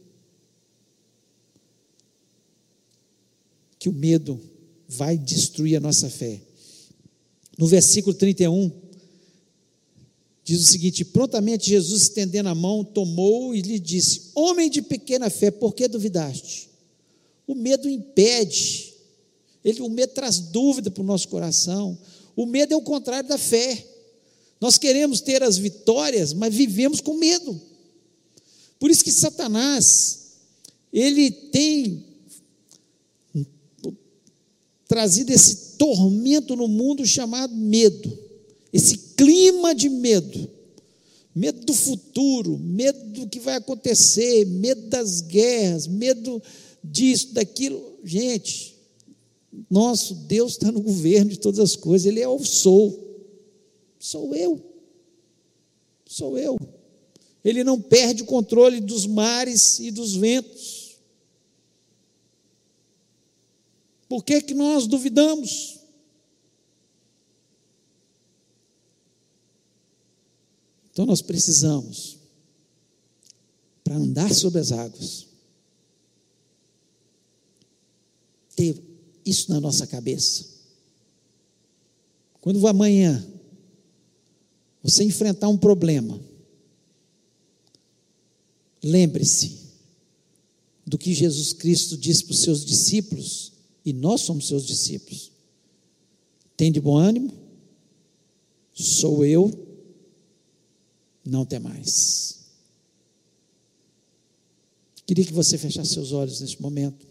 que 3.77 3.89
o 3.89 3.93
medo 3.93 4.39
vai 4.87 5.17
destruir 5.17 5.75
a 5.75 5.81
nossa 5.81 6.09
fé. 6.09 6.41
No 7.57 7.67
versículo 7.67 8.15
31, 8.15 8.71
diz 10.47 10.61
o 10.61 10.71
seguinte: 10.71 11.03
Prontamente 11.03 11.69
Jesus, 11.69 12.03
estendendo 12.03 12.47
a 12.47 12.55
mão, 12.55 12.83
tomou 12.83 13.53
e 13.53 13.61
lhe 13.61 13.77
disse: 13.77 14.31
Homem 14.33 14.69
de 14.69 14.81
pequena 14.81 15.29
fé, 15.29 15.51
por 15.51 15.75
que 15.75 15.89
duvidaste? 15.89 16.69
O 17.45 17.53
medo 17.53 17.89
impede, 17.89 18.93
ele, 19.63 19.81
o 19.81 19.89
medo 19.89 20.13
traz 20.13 20.39
dúvida 20.39 20.89
para 20.89 21.03
o 21.03 21.05
nosso 21.05 21.27
coração. 21.27 21.97
O 22.33 22.45
medo 22.45 22.73
é 22.73 22.77
o 22.77 22.81
contrário 22.81 23.27
da 23.27 23.37
fé. 23.37 23.85
Nós 24.61 24.77
queremos 24.77 25.19
ter 25.19 25.43
as 25.43 25.57
vitórias, 25.57 26.33
mas 26.33 26.53
vivemos 26.53 27.01
com 27.01 27.15
medo. 27.15 27.59
Por 28.79 28.89
isso 28.89 29.03
que 29.03 29.11
Satanás, 29.11 30.35
ele 30.93 31.29
tem 31.29 32.05
trazido 34.87 35.31
esse 35.31 35.77
tormento 35.77 36.55
no 36.55 36.67
mundo 36.67 37.05
chamado 37.05 37.53
medo, 37.53 38.17
esse 38.77 38.95
clima 39.15 39.73
de 39.73 39.89
medo, 39.89 40.47
medo 41.33 41.65
do 41.65 41.73
futuro, 41.73 42.59
medo 42.59 43.03
do 43.05 43.27
que 43.27 43.39
vai 43.39 43.55
acontecer, 43.55 44.45
medo 44.45 44.83
das 44.83 45.19
guerras, 45.21 45.87
medo 45.87 46.39
disso, 46.83 47.33
daquilo. 47.33 47.97
Gente, 48.03 48.77
nosso 49.67 50.13
Deus 50.13 50.51
está 50.51 50.71
no 50.71 50.79
governo 50.79 51.31
de 51.31 51.39
todas 51.39 51.59
as 51.59 51.75
coisas, 51.75 52.05
Ele 52.05 52.21
é 52.21 52.27
o 52.27 52.37
sou, 52.37 53.25
sou 53.97 54.35
eu, 54.35 54.61
sou 56.05 56.37
eu. 56.37 56.55
Ele 57.43 57.63
não 57.63 57.81
perde 57.81 58.21
o 58.21 58.27
controle 58.27 58.79
dos 58.79 59.07
mares 59.07 59.79
e 59.79 59.89
dos 59.89 60.15
ventos. 60.15 60.99
Por 64.07 64.23
que, 64.23 64.39
que 64.39 64.53
nós 64.53 64.85
duvidamos? 64.85 65.76
Então 70.97 71.05
nós 71.05 71.21
precisamos, 71.21 72.17
para 73.83 73.95
andar 73.95 74.33
sobre 74.33 74.59
as 74.59 74.71
águas, 74.71 75.27
ter 78.55 78.81
isso 79.23 79.51
na 79.51 79.59
nossa 79.59 79.85
cabeça. 79.85 80.47
Quando 82.41 82.67
amanhã 82.67 83.23
você 84.81 85.03
enfrentar 85.03 85.49
um 85.49 85.57
problema, 85.59 86.19
lembre-se 88.83 89.55
do 90.83 90.97
que 90.97 91.13
Jesus 91.13 91.53
Cristo 91.53 91.95
disse 91.95 92.23
para 92.23 92.31
os 92.33 92.39
seus 92.39 92.65
discípulos 92.65 93.51
e 93.85 93.93
nós 93.93 94.21
somos 94.21 94.47
seus 94.47 94.65
discípulos. 94.65 95.31
Tem 96.55 96.71
de 96.71 96.81
bom 96.81 96.97
ânimo? 96.97 97.31
Sou 98.73 99.23
eu, 99.23 99.66
não 101.27 101.45
tem 101.45 101.59
mais. 101.59 102.37
Queria 105.05 105.25
que 105.25 105.33
você 105.33 105.57
fechasse 105.57 105.93
seus 105.93 106.11
olhos 106.11 106.41
neste 106.41 106.61
momento. 106.61 107.07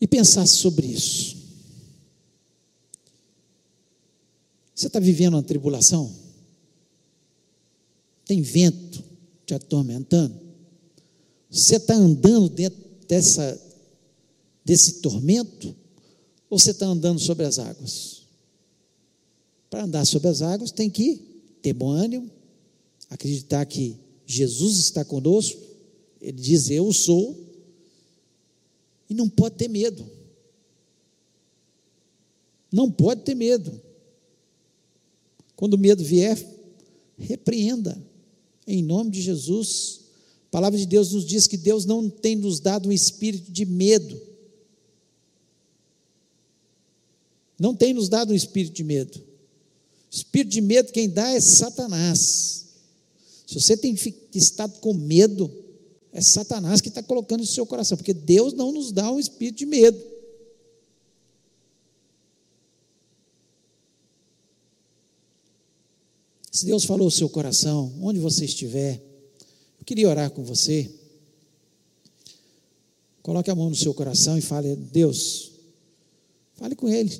E 0.00 0.06
pensasse 0.06 0.56
sobre 0.56 0.86
isso. 0.86 1.36
Você 4.72 4.86
está 4.86 5.00
vivendo 5.00 5.34
uma 5.34 5.42
tribulação? 5.42 6.14
Tem 8.24 8.40
vento 8.40 9.02
te 9.44 9.54
atormentando? 9.54 10.47
Você 11.50 11.76
está 11.76 11.94
andando 11.94 12.48
dentro 12.48 12.78
dessa, 13.06 13.60
desse 14.64 15.00
tormento? 15.00 15.74
Ou 16.50 16.58
você 16.58 16.70
está 16.70 16.86
andando 16.86 17.18
sobre 17.18 17.46
as 17.46 17.58
águas? 17.58 18.22
Para 19.70 19.84
andar 19.84 20.04
sobre 20.04 20.28
as 20.28 20.42
águas, 20.42 20.70
tem 20.70 20.90
que 20.90 21.16
ter 21.62 21.72
bom 21.72 21.90
ânimo, 21.90 22.30
acreditar 23.10 23.64
que 23.66 23.96
Jesus 24.26 24.78
está 24.78 25.04
conosco, 25.04 25.60
Ele 26.20 26.38
diz: 26.40 26.70
Eu 26.70 26.92
sou, 26.92 27.36
e 29.08 29.14
não 29.14 29.28
pode 29.28 29.56
ter 29.56 29.68
medo. 29.68 30.08
Não 32.70 32.90
pode 32.90 33.22
ter 33.22 33.34
medo. 33.34 33.80
Quando 35.56 35.74
o 35.74 35.78
medo 35.78 36.04
vier, 36.04 36.38
repreenda, 37.16 38.00
em 38.66 38.82
nome 38.82 39.10
de 39.10 39.22
Jesus. 39.22 40.07
A 40.48 40.50
palavra 40.50 40.78
de 40.78 40.86
Deus 40.86 41.12
nos 41.12 41.26
diz 41.26 41.46
que 41.46 41.58
Deus 41.58 41.84
não 41.84 42.08
tem 42.08 42.34
nos 42.34 42.58
dado 42.58 42.88
um 42.88 42.92
espírito 42.92 43.52
de 43.52 43.66
medo. 43.66 44.18
Não 47.58 47.74
tem 47.74 47.92
nos 47.92 48.08
dado 48.08 48.32
um 48.32 48.36
espírito 48.36 48.74
de 48.74 48.82
medo. 48.82 49.20
Espírito 50.10 50.52
de 50.52 50.62
medo 50.62 50.90
quem 50.90 51.08
dá 51.08 51.30
é 51.30 51.40
Satanás. 51.40 52.66
Se 53.46 53.60
você 53.60 53.76
tem 53.76 53.94
estado 54.34 54.78
com 54.80 54.94
medo, 54.94 55.52
é 56.12 56.22
Satanás 56.22 56.80
que 56.80 56.88
está 56.88 57.02
colocando 57.02 57.40
no 57.40 57.46
seu 57.46 57.66
coração, 57.66 57.98
porque 57.98 58.14
Deus 58.14 58.54
não 58.54 58.72
nos 58.72 58.90
dá 58.90 59.12
um 59.12 59.20
espírito 59.20 59.58
de 59.58 59.66
medo. 59.66 60.02
Se 66.50 66.64
Deus 66.64 66.84
falou 66.84 67.06
o 67.06 67.10
seu 67.10 67.28
coração, 67.28 67.92
onde 68.00 68.18
você 68.18 68.46
estiver, 68.46 69.07
queria 69.88 70.06
orar 70.06 70.30
com 70.30 70.44
você. 70.44 70.90
Coloque 73.22 73.50
a 73.50 73.54
mão 73.54 73.70
no 73.70 73.74
seu 73.74 73.94
coração 73.94 74.36
e 74.36 74.42
fale: 74.42 74.76
Deus, 74.76 75.52
fale 76.56 76.76
com 76.76 76.86
Ele. 76.88 77.18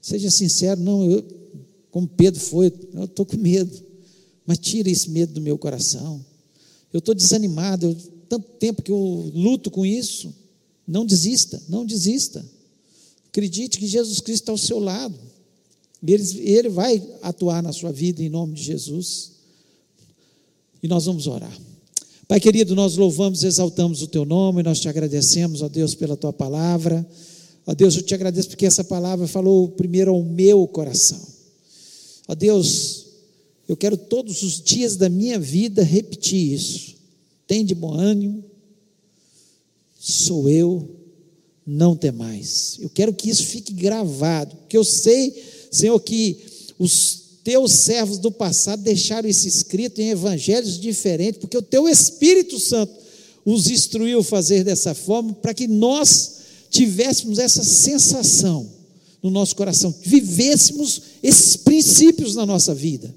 Seja 0.00 0.30
sincero, 0.30 0.80
não, 0.80 1.10
eu, 1.10 1.22
como 1.90 2.08
Pedro 2.08 2.40
foi, 2.40 2.72
eu 2.94 3.04
estou 3.04 3.26
com 3.26 3.36
medo, 3.36 3.78
mas 4.46 4.58
tira 4.58 4.88
esse 4.88 5.10
medo 5.10 5.34
do 5.34 5.40
meu 5.42 5.58
coração. 5.58 6.24
Eu 6.90 6.98
estou 6.98 7.14
desanimado, 7.14 7.86
eu, 7.86 7.94
tanto 8.26 8.48
tempo 8.52 8.82
que 8.82 8.90
eu 8.90 9.30
luto 9.34 9.70
com 9.70 9.84
isso. 9.84 10.34
Não 10.86 11.04
desista, 11.04 11.62
não 11.68 11.84
desista. 11.84 12.44
Acredite 13.28 13.78
que 13.78 13.86
Jesus 13.86 14.18
Cristo 14.18 14.44
está 14.44 14.52
ao 14.52 14.58
seu 14.58 14.78
lado. 14.78 15.14
Ele, 16.02 16.40
ele 16.40 16.68
vai 16.70 17.02
atuar 17.20 17.62
na 17.62 17.72
sua 17.72 17.92
vida 17.92 18.22
em 18.22 18.30
nome 18.30 18.54
de 18.54 18.62
Jesus. 18.62 19.32
E 20.82 20.88
nós 20.88 21.04
vamos 21.04 21.26
orar. 21.26 21.56
Pai 22.28 22.40
querido, 22.40 22.74
nós 22.74 22.96
louvamos, 22.96 23.42
exaltamos 23.42 24.00
o 24.00 24.06
teu 24.06 24.24
nome, 24.24 24.62
nós 24.62 24.80
te 24.80 24.88
agradecemos, 24.88 25.60
ó 25.60 25.68
Deus, 25.68 25.94
pela 25.94 26.16
tua 26.16 26.32
palavra. 26.32 27.06
Ó 27.66 27.74
Deus, 27.74 27.96
eu 27.96 28.02
te 28.02 28.14
agradeço 28.14 28.48
porque 28.48 28.66
essa 28.66 28.84
palavra 28.84 29.26
falou 29.26 29.68
primeiro 29.68 30.12
ao 30.12 30.22
meu 30.22 30.66
coração. 30.66 31.20
Ó 32.28 32.34
Deus, 32.34 33.06
eu 33.68 33.76
quero 33.76 33.96
todos 33.96 34.42
os 34.42 34.60
dias 34.60 34.96
da 34.96 35.08
minha 35.08 35.38
vida 35.38 35.82
repetir 35.82 36.52
isso. 36.52 36.94
Tem 37.46 37.64
de 37.64 37.74
bom 37.74 37.92
ânimo, 37.92 38.44
sou 39.98 40.48
eu, 40.48 40.88
não 41.66 41.94
tem 41.96 42.12
mais. 42.12 42.78
Eu 42.80 42.88
quero 42.88 43.12
que 43.12 43.28
isso 43.28 43.44
fique 43.44 43.72
gravado, 43.72 44.56
porque 44.56 44.76
eu 44.76 44.84
sei 44.84 45.34
Senhor, 45.72 45.98
que 46.00 46.38
os 46.78 47.21
teus 47.44 47.72
servos 47.72 48.18
do 48.18 48.30
passado 48.30 48.82
deixaram 48.82 49.28
isso 49.28 49.48
escrito 49.48 50.00
em 50.00 50.10
evangelhos 50.10 50.78
diferentes, 50.78 51.40
porque 51.40 51.56
o 51.56 51.62
teu 51.62 51.88
Espírito 51.88 52.58
Santo 52.58 52.92
os 53.44 53.68
instruiu 53.68 54.20
a 54.20 54.24
fazer 54.24 54.64
dessa 54.64 54.94
forma, 54.94 55.32
para 55.34 55.52
que 55.52 55.66
nós 55.66 56.36
tivéssemos 56.70 57.38
essa 57.38 57.64
sensação 57.64 58.68
no 59.22 59.30
nosso 59.30 59.54
coração, 59.54 59.94
vivêssemos 60.02 61.02
esses 61.22 61.56
princípios 61.56 62.34
na 62.34 62.46
nossa 62.46 62.74
vida. 62.74 63.14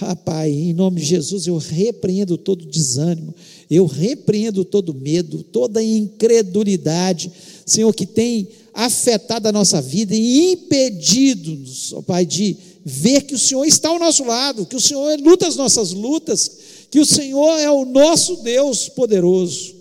Ah, 0.00 0.16
Pai, 0.16 0.50
em 0.50 0.72
nome 0.72 1.00
de 1.00 1.06
Jesus, 1.06 1.46
eu 1.46 1.56
repreendo 1.56 2.36
todo 2.36 2.66
desânimo, 2.66 3.32
eu 3.70 3.86
repreendo 3.86 4.64
todo 4.64 4.92
medo, 4.92 5.42
toda 5.44 5.82
incredulidade, 5.82 7.30
Senhor, 7.64 7.92
que 7.94 8.04
tem 8.04 8.48
afetado 8.72 9.46
a 9.46 9.52
nossa 9.52 9.80
vida 9.80 10.14
e 10.14 10.52
impedido-nos, 10.52 11.92
ó 11.92 12.02
Pai, 12.02 12.26
de 12.26 12.56
ver 12.84 13.22
que 13.22 13.34
o 13.34 13.38
Senhor 13.38 13.64
está 13.64 13.88
ao 13.88 13.98
nosso 13.98 14.24
lado, 14.24 14.66
que 14.66 14.76
o 14.76 14.80
Senhor 14.80 15.18
luta 15.20 15.48
as 15.48 15.56
nossas 15.56 15.92
lutas, 15.92 16.50
que 16.90 17.00
o 17.00 17.06
Senhor 17.06 17.58
é 17.58 17.70
o 17.70 17.84
nosso 17.84 18.36
Deus 18.36 18.88
poderoso. 18.88 19.74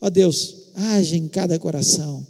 Ó 0.00 0.10
Deus, 0.10 0.54
age 0.74 1.16
em 1.16 1.28
cada 1.28 1.58
coração, 1.58 2.26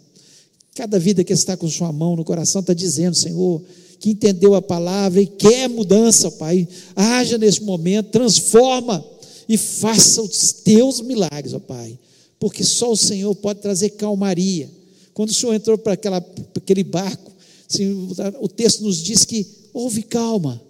cada 0.75 0.99
vida 0.99 1.25
que 1.25 1.33
está 1.33 1.57
com 1.57 1.69
Sua 1.69 1.93
mão 1.93 2.15
no 2.15 2.25
coração 2.25 2.61
está 2.61 2.75
dizendo, 2.75 3.17
Senhor, 3.17 3.63
que 3.99 4.11
entendeu 4.11 4.55
a 4.55 4.63
palavra 4.63 5.21
e 5.21 5.27
quer 5.27 5.69
mudança, 5.69 6.31
Pai. 6.31 6.69
Haja 6.95 7.37
neste 7.37 7.63
momento, 7.63 8.11
transforma 8.11 9.05
e 9.49 9.57
faça 9.57 10.23
os 10.23 10.53
teus 10.53 11.01
milagres, 11.01 11.55
ó 11.55 11.59
Pai, 11.59 11.99
porque 12.39 12.63
só 12.63 12.93
o 12.93 12.97
Senhor 12.97 13.35
pode 13.35 13.61
trazer 13.61 13.91
calmaria. 13.91 14.71
Quando 15.15 15.31
o 15.31 15.35
Senhor 15.35 15.55
entrou 15.55 15.77
para 15.77 15.95
aquele 15.95 16.85
barco, 16.85 17.33
o 18.41 18.49
texto 18.49 18.83
nos 18.83 19.03
diz 19.03 19.25
que 19.25 19.47
houve 19.73 20.03
calma, 20.03 20.61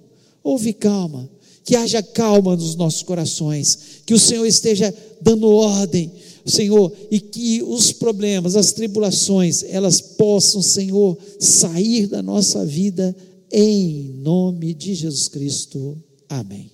houve 0.42 0.72
calma, 0.72 1.30
que 1.64 1.76
haja 1.76 2.02
calma 2.02 2.56
nos 2.56 2.74
nossos 2.74 3.02
corações, 3.02 3.78
que 4.06 4.14
o 4.14 4.18
Senhor 4.18 4.46
esteja 4.46 4.92
dando 5.20 5.48
ordem, 5.50 6.10
Senhor, 6.44 6.92
e 7.10 7.20
que 7.20 7.62
os 7.62 7.92
problemas, 7.92 8.56
as 8.56 8.72
tribulações, 8.72 9.62
elas 9.62 10.00
possam, 10.00 10.62
Senhor, 10.62 11.16
sair 11.38 12.06
da 12.06 12.22
nossa 12.22 12.64
vida 12.64 13.14
em 13.52 14.14
nome 14.22 14.74
de 14.74 14.94
Jesus 14.94 15.28
Cristo. 15.28 15.96
Amém. 16.28 16.70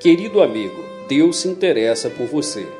Querido 0.00 0.40
amigo, 0.40 0.82
Deus 1.08 1.36
se 1.38 1.48
interessa 1.48 2.08
por 2.08 2.26
você. 2.26 2.79